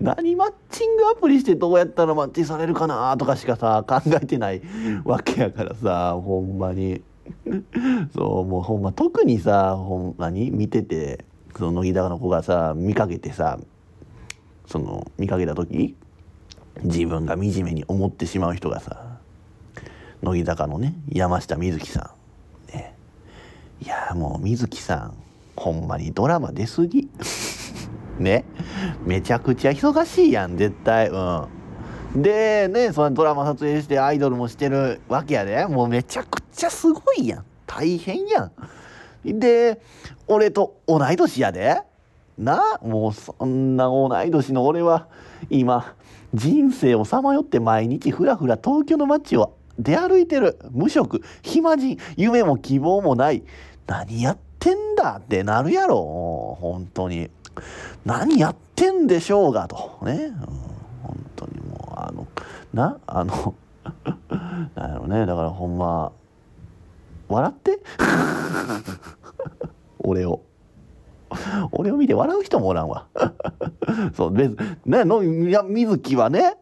[0.00, 4.60] 何マッチングアプリしてどうやったらマッチされるかなとかしかさ考えてない
[5.04, 7.02] わけやからさほんまに。
[8.14, 11.24] そうもうほんま特にさほんまに見てて
[11.56, 13.58] その乃木坂の子がさ見かけてさ
[14.66, 15.94] その見かけた時
[16.82, 19.18] 自分が惨めに思ってしまう人がさ
[20.22, 22.10] 乃木坂のね山下美月さん。
[23.80, 25.14] いやもう水木さん
[25.56, 27.08] ほんまにドラマ出すぎ。
[28.18, 28.44] ね。
[29.04, 31.08] めちゃくちゃ忙しいやん絶対。
[31.08, 31.16] う
[32.16, 32.22] ん。
[32.22, 35.66] でねそのドラマ撮影してアイドルもしてるわけやで。
[35.66, 37.44] もうめちゃくちゃすごいやん。
[37.66, 38.50] 大変や
[39.24, 39.38] ん。
[39.38, 39.80] で
[40.28, 41.80] 俺と同い年やで。
[42.36, 45.06] なもうそんな同い年の俺は
[45.50, 45.94] 今
[46.34, 50.58] 人生をさまよって毎日ふらふら東京の街を出歩いてる。
[50.70, 51.22] 無職。
[51.42, 51.98] 暇人。
[52.16, 53.42] 夢も希望もない。
[53.86, 56.56] 何やってんだってなるやろ。
[56.60, 57.30] 本当に。
[58.04, 59.98] 何やってんでしょうがと。
[60.02, 60.34] ね、うん、
[61.02, 62.26] 本当にもうあの
[62.72, 63.54] なあの
[64.74, 65.26] なんやろね。
[65.26, 66.12] だからほんま
[67.28, 67.80] 笑って？
[69.98, 70.40] 俺を。
[71.72, 73.06] 俺を見て笑う人もおらんわ。
[74.16, 74.56] そう別
[74.86, 76.56] ねのいや水木はね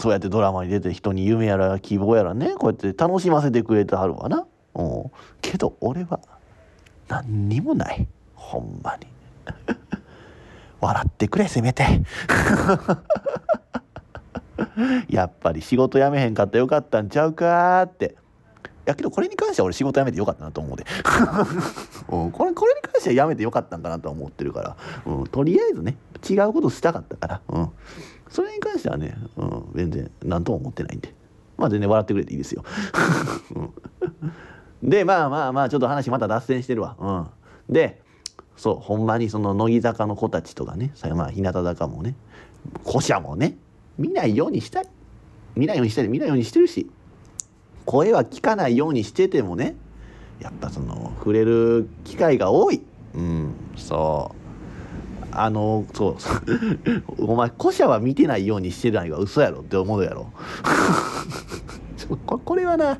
[0.00, 4.46] そうやってドラマに出て人に夢やら希望やらねこうやって楽しませてくれてはるわな。
[4.74, 6.20] うん、けど俺は
[7.08, 8.06] 何にもない。
[8.34, 9.06] ほんまに。
[10.80, 11.84] 笑ってくれせめて。
[15.08, 18.16] やっぱり仕事辞めへんかったよかったんちゃうかって。
[18.84, 20.84] やけどこれに関しては俺仕事辞めてよかったなと思うで、
[22.10, 24.76] うん、これこれに関しては辞めてよかったんかなと思ってるから、
[25.06, 25.96] うん、とりあえずね
[26.28, 27.70] 違うことしたかったから、うん、
[28.32, 31.14] それに関してはね、うん、全然何とも思ってないんで。
[31.58, 32.64] まあ全然笑ってくれていいですよ、
[34.82, 36.96] でまあまあまあちょっと話また脱線してるわ、
[37.68, 38.02] うん、で
[38.56, 42.16] そうほんまにその乃木坂の子たちとかねまあ日向坂もね
[42.84, 43.56] 古社もね
[43.98, 44.88] 見ないようにしたい。
[45.54, 46.08] 見ないようにしたい。
[46.08, 46.90] 見ないようにしてるし
[47.84, 49.76] 声は聞かないようにしててもね
[50.40, 52.82] やっぱその触れる機会が多い。
[53.14, 54.41] うんそう。
[55.32, 56.16] あのそう。
[57.26, 60.30] お前古社は見てないようにしてないは嘘やろって思うやろ。
[62.26, 62.98] これはな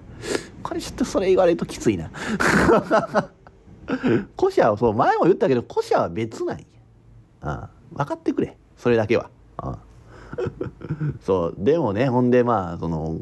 [0.62, 2.10] これちょっとそれ言われるときついな。
[4.38, 6.64] 古社はそう前も言ったけど古社は別なんや。
[7.42, 8.56] ああ分かってくれ。
[8.76, 9.28] それだけは。
[9.58, 9.78] あ。
[11.20, 11.54] そう。
[11.58, 13.16] でもねほんでまあその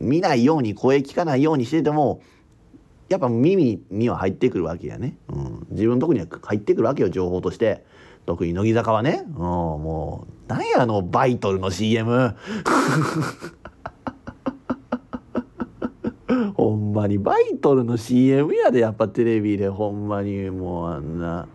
[0.00, 2.20] 見ないように声聞かないようにしてても
[3.08, 7.84] やっぱ耳には入ってくるわけやね、うん、自分のとこには入ってくるわけよ情報として。
[8.26, 12.36] 特に乃木坂はね、うん、もう何やあのバイトルの CM
[16.54, 19.68] ほんまにバイトルの CM やでやっぱテレビで。
[19.68, 21.46] ほんまにもうあんな。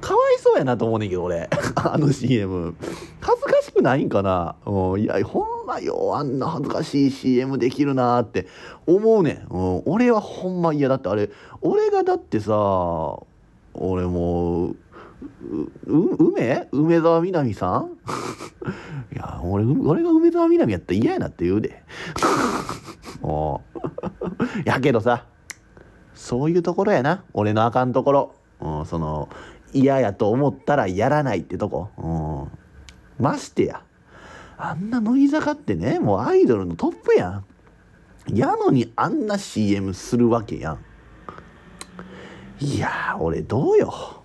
[0.00, 1.48] かわいそうやなと思うねんけど俺。
[1.76, 2.74] あの CM
[3.20, 8.46] 恥ずかしくないんかな、うん、いやほんまよあんな恥ずかしい CM できるなって
[8.86, 11.08] 思うねん、うん、俺はほんま嫌だって。
[11.08, 12.52] あれ俺がだってさ
[13.74, 14.76] 俺もう
[15.86, 16.68] 梅？
[16.72, 17.96] 梅沢みなみさん？
[19.12, 21.82] いや俺俺が梅沢みなみやったら嫌やなって言うで。
[24.64, 25.26] やけどさ
[26.14, 27.24] そういうところやな。
[27.32, 29.28] 俺のあかんところ、うん、その
[29.72, 32.48] 嫌やと思ったらやらないってとこ、
[33.18, 33.82] うん、ましてや。
[34.58, 37.44] あんな乃木坂ってねもうアイドルのトップやん。
[38.32, 40.78] やのにあんな CM するわけやん。
[42.60, 44.19] いや俺どうよ。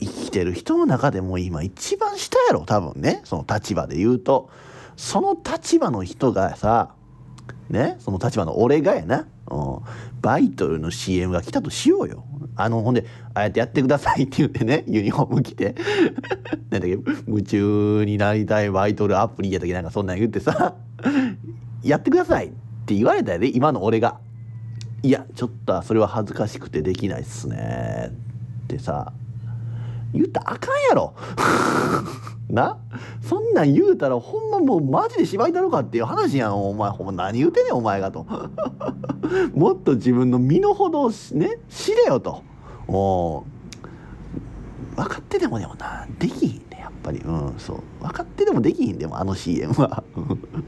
[0.00, 3.20] 生きてる人の中でも今一番下やろ多分ね。
[3.24, 4.50] その立場で言うと。
[4.96, 6.94] その立場の人がさ
[7.70, 9.78] ねその立場の俺がやな、うん、
[10.20, 12.24] バイトルの CM が来たとしようよ。
[12.56, 15.74] あのほんでああやってやってくださいって言ってねユニフォーム着て。
[16.68, 20.74] なんだっけ夢中になりたいバイトルアプリやったっけなんかそんなん言ってさ。
[21.82, 22.50] やってくださいっ
[22.84, 24.18] て言われたよね今の俺が。
[25.02, 28.12] いやちょっとそれは恥ずかしくてできないっすね
[28.64, 29.14] ってさ。
[30.12, 31.14] 言ったらあかんやろ。
[32.50, 32.78] な？
[33.22, 36.90] そんなん言うたらほんまもうマジで芝居だろかっていう話やんお前。
[36.90, 38.26] ほんま何言うてねんお前がと。
[39.54, 42.42] もっと自分の身の程をね知れよと。
[42.88, 43.44] も
[44.94, 47.20] う分かっててもでもなできひんねやっぱり。
[47.20, 47.82] うんそう。
[48.00, 50.02] 分かっててもできひんでもあの CM は。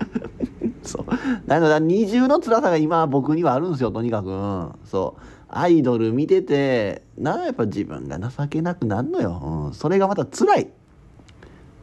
[0.82, 1.04] そう。
[1.46, 5.22] なので二重の辛さが今僕にはあるんですよとにかく、うん、そう。
[5.54, 10.70] アイドル見ててなやっぱ自分が情けなくなんのよ、うん、それがまた辛い。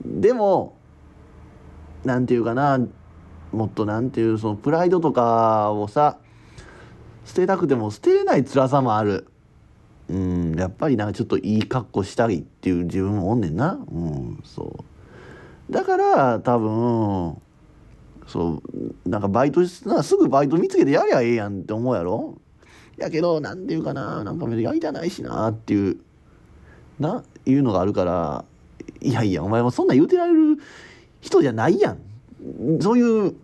[0.06, 0.76] でも
[2.04, 2.80] 何て言うかな
[3.52, 6.18] もっと何て言うそのプライドとかをさ
[7.26, 9.28] 捨てたくても捨てれない辛さもある。
[10.10, 10.56] うん。
[10.56, 13.80] やっぱりなんかちょっといい格好したいっていう自分もおんねんな。
[13.92, 14.40] うん。
[14.44, 15.72] そう。
[15.72, 17.38] だから多分
[18.26, 18.62] そ
[19.06, 19.10] う。
[19.10, 19.84] なんかバイトす
[20.16, 22.40] ぐバイト見つけてやりゃええやんって思うやろ。
[23.00, 25.98] やけど何て言うかななんかやりたないしなっていう
[27.00, 28.46] ないうのがあるから
[29.02, 30.58] いやいやお前もそんな言うてられる
[31.22, 32.00] 人じゃないやん。
[32.82, 33.36] そういう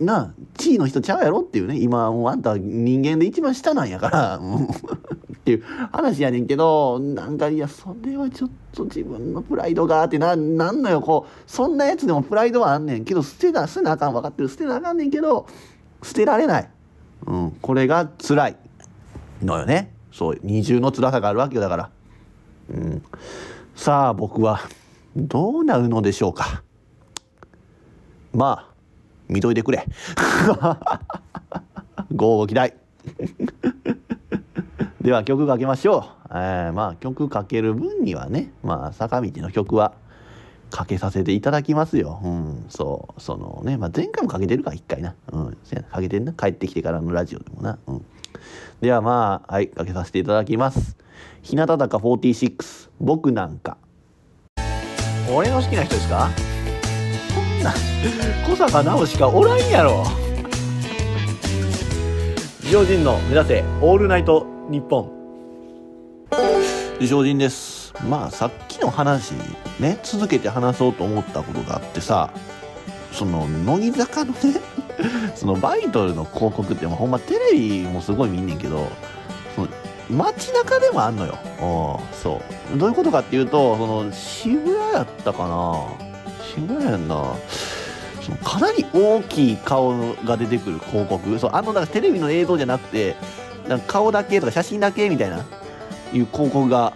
[0.00, 1.78] な地位の人ちゃうやろっていうね。
[1.78, 4.40] 今もうあんた人間で一番下なんやから。
[4.40, 13.04] っていう話やねんけどなんかいやそれはちょっと自分のプライドがあってななんのよこうそんなやつでもプライドはあんねん。
[13.04, 14.12] けど捨てな捨てなあかん。
[14.12, 14.48] 分かってる。
[14.48, 15.46] 捨てなあかんねんけど
[16.02, 16.70] 捨てられない、
[17.26, 18.56] うん、これが辛い。
[19.42, 21.90] のよねそう二重の辛さがあるわけだから、
[22.70, 23.02] うん、
[23.74, 24.60] さあ僕は
[25.16, 26.62] どうなるのでしょうか
[28.32, 28.74] まあ
[29.28, 29.86] 見といてくれ
[32.14, 32.74] ご応募期待
[35.00, 39.94] では曲かけましょう、えー、まあ曲かける分にはねまあ坂道の曲は
[40.70, 42.20] かけさせていただきますよ。
[42.22, 45.14] うん、そう、そのね、まあ、前回もかけてるから、一回な。
[45.32, 45.58] うん、
[45.90, 46.32] かけてんな。
[46.32, 47.78] 帰ってきてからのラジオでもな。
[47.86, 48.04] うん。
[48.80, 50.96] ではまあ、はい、かけさせていただきます。
[51.42, 53.76] 日向坂46、僕なんか。
[55.30, 56.30] 俺の好きな人ですか？
[57.34, 57.72] そんな
[58.46, 60.04] 小坂直しかおらんやろ
[62.60, 65.10] 自称人の目指せオールナイトニッポン
[66.98, 69.32] 自称人ですまあさっきの話
[69.78, 72.32] ね続けて話そうと思ったことがあってさ
[73.12, 74.38] その乃木坂のね
[75.34, 78.88] そのバイトルの広告ってほんまテレビもすごい見んねんけど
[79.54, 79.68] その
[80.10, 81.38] 街中でもあんのよ。
[82.12, 82.40] そ
[82.74, 82.78] う。
[82.78, 85.76] どういうことかっていうとその渋谷やったかな。
[86.54, 87.24] 渋谷やんな。
[88.20, 91.38] そのかなり大きい顔が出てくる広告。
[91.38, 93.16] そうあのなんかテレビの映像じゃなくて
[93.68, 95.44] なんか顔だけとか写真だけみたいな
[96.12, 96.92] いう広告が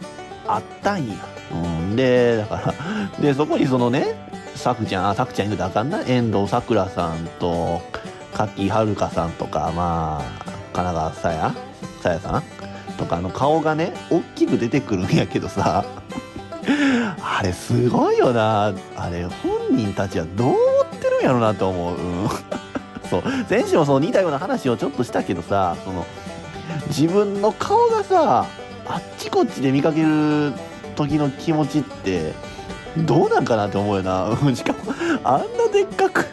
[0.47, 1.15] あったんや、
[1.53, 6.03] うん、でだからでそこにそのねさくちゃんあさくちゃん言うとあかんな。
[6.03, 7.83] 遠藤さくらさんと
[8.33, 10.25] 柿はるかさんとかまあ
[10.73, 11.55] 神奈川さや
[12.01, 12.43] さやさん？
[12.97, 15.85] とかの顔がね大きく出てくるんやけどさ。
[17.21, 18.73] あれすごいよな。
[18.97, 22.29] あれ本人たちはどう思ってるんやろなと思う、うん、
[23.11, 23.23] そう。
[23.49, 26.07] 先週もそう似たような話をちょっとしたけどさその
[26.89, 28.47] 自分の顔がさ
[28.87, 30.53] あっちこっちで見かける
[30.97, 32.33] 時の気持ちって
[32.99, 34.31] どうなんかなって思うよな。
[34.55, 34.79] しかも
[35.23, 36.27] あんなでっかく。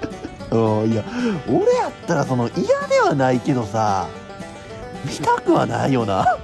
[0.50, 1.04] うんいや
[1.46, 4.06] 俺やったらその嫌ではないけどさ
[5.04, 6.36] 見たくはないよな。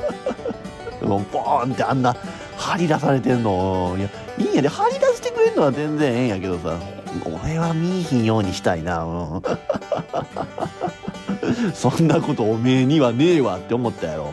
[1.01, 2.15] ボーンってあんな
[2.57, 3.95] 張り出されてんの。
[3.99, 4.09] いや
[4.39, 6.77] いいんやで張り出してくれるのは全然ええんやけどさ。
[7.25, 9.43] 俺は見いひんようにしたいな、うん、
[11.73, 14.33] そんなことおめえにはねえわって思ったやろ、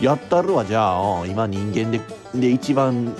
[0.00, 2.00] うん、やったるわじゃあ、うん、今人間で
[2.34, 3.14] で一番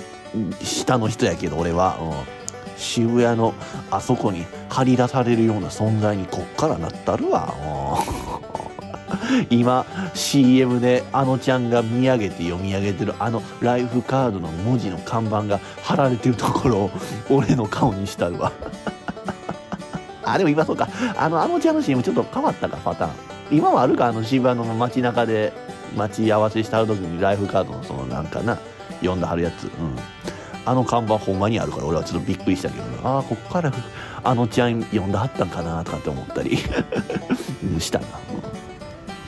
[0.63, 3.53] 下の人やけど俺は、うん、渋谷の
[3.91, 9.47] あそこに張り出されるような存在にこっからなったるわ、うん。
[9.49, 16.91] 今 CM であのちゃんが見上げて読み上げてるあのライフカードの文字の看板が貼られてるところを
[17.29, 18.51] 俺の顔にしたるわ。
[20.23, 20.89] あでも今そうか。
[21.15, 23.11] あのあのちゃんの CM ちょっと変わったかパターン。
[23.49, 24.07] 今もあるか？
[24.07, 25.53] あの渋谷の街中で
[25.95, 28.57] 待ち合わせした時にライフカードのそのなんかな
[28.99, 29.63] 読んだはるやつ。
[29.63, 29.71] うん。
[30.67, 33.71] あの看板ほんまにあるから俺はちょっとびっくりしたけどああこっから
[34.23, 36.57] あのちゃん読んだはったんかなとかって思ったり。
[37.79, 38.05] したな、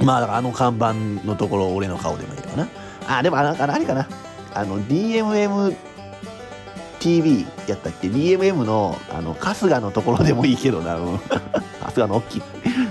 [0.04, 0.94] まあだからあの看板
[1.26, 2.68] のところ俺の顔でもいいかな。
[3.08, 4.08] あでもあのあれかな。
[4.54, 5.76] あの DMM
[7.00, 11.18] TV やったっけ？DMM のあの春日のところでもいいけどな、うん、
[11.80, 12.42] 春日の大きい。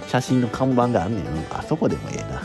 [0.07, 2.43] 写真の看板があんねん、うん、あそこでもええな。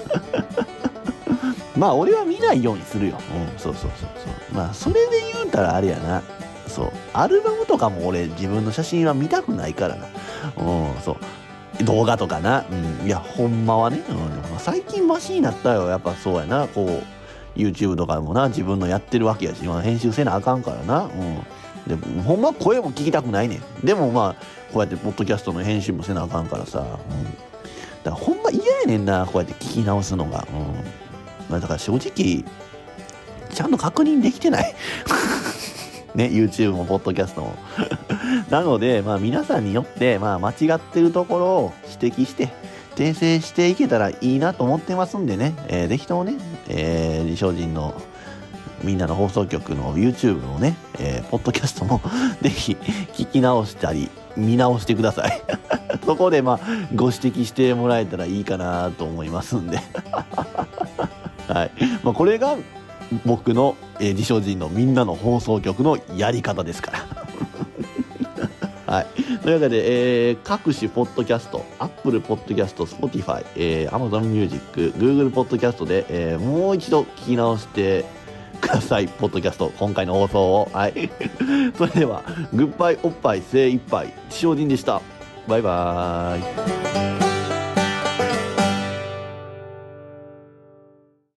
[1.77, 3.17] まあ俺は見ないようにするよ、
[3.53, 4.33] うん、そうそうそうそう。
[4.53, 6.21] まあそれで言うたらあれやな
[6.67, 10.07] そうアルバムとかも俺自分の写真は見たくないからな
[10.57, 11.17] うんそう
[11.81, 12.65] 動画とかな。
[12.69, 13.07] うん。
[13.07, 14.03] いや、ほんまはね。
[14.07, 14.59] うん。
[14.59, 15.87] 最近マシになったよ。
[15.87, 16.67] やっぱそうやな。
[16.67, 21.05] こう、YouTube とかもな、自分のやってるわけやし、まあ、編集せなあかんからな。
[21.05, 21.43] うん。
[21.87, 23.85] でほんま声も聞きたくないねん。
[23.85, 26.79] でもまあ、こうやってポッドキャストの編集もせなあかんからさ。
[26.79, 26.85] うん。
[26.85, 27.41] だか
[28.05, 30.47] らほんま嫌やねんな、こうやって聞き直すのが。
[30.51, 30.63] うん。
[31.49, 32.45] まあ、だから正直、
[33.53, 34.75] ちゃんと確認できてない？
[36.15, 37.55] ね、YouTube もポッドキャストも。
[38.49, 42.49] なので、まあ皆さんによって、まあ間違ってるところを指摘して、
[42.95, 46.35] 訂正していけたらいいなと思ってますんでね、えー、ぜひともね、
[46.69, 47.95] えー、理想人の
[48.83, 52.01] みんなの放送局の YouTube のね、えー、ポッドキャストも
[52.43, 52.77] ぜひ
[53.13, 55.41] 聞き直したり、見直してください。
[56.05, 56.59] そこでまあ
[56.93, 59.79] ご指摘してもらえたらいいかなと思いますんで。
[61.47, 61.71] はい。
[62.03, 62.55] まあこれが
[63.25, 66.99] 僕の、えー、自称人のみんなの放送局のやり方ですから。
[68.93, 69.07] はい。
[69.39, 78.05] というわけで、えー、各種ポッドキャスト、Apple Podcast、Spotify、えー、Amazon Music、Google Podcast で、えー、もう一度聞き直して
[78.61, 79.07] ください。
[79.07, 80.69] ポッドキャスト、今回の放送を。
[80.71, 81.09] はい。
[81.77, 85.01] それでは、グッバイおっぱい精一杯、自称人でした。
[85.47, 87.32] バイバーイ。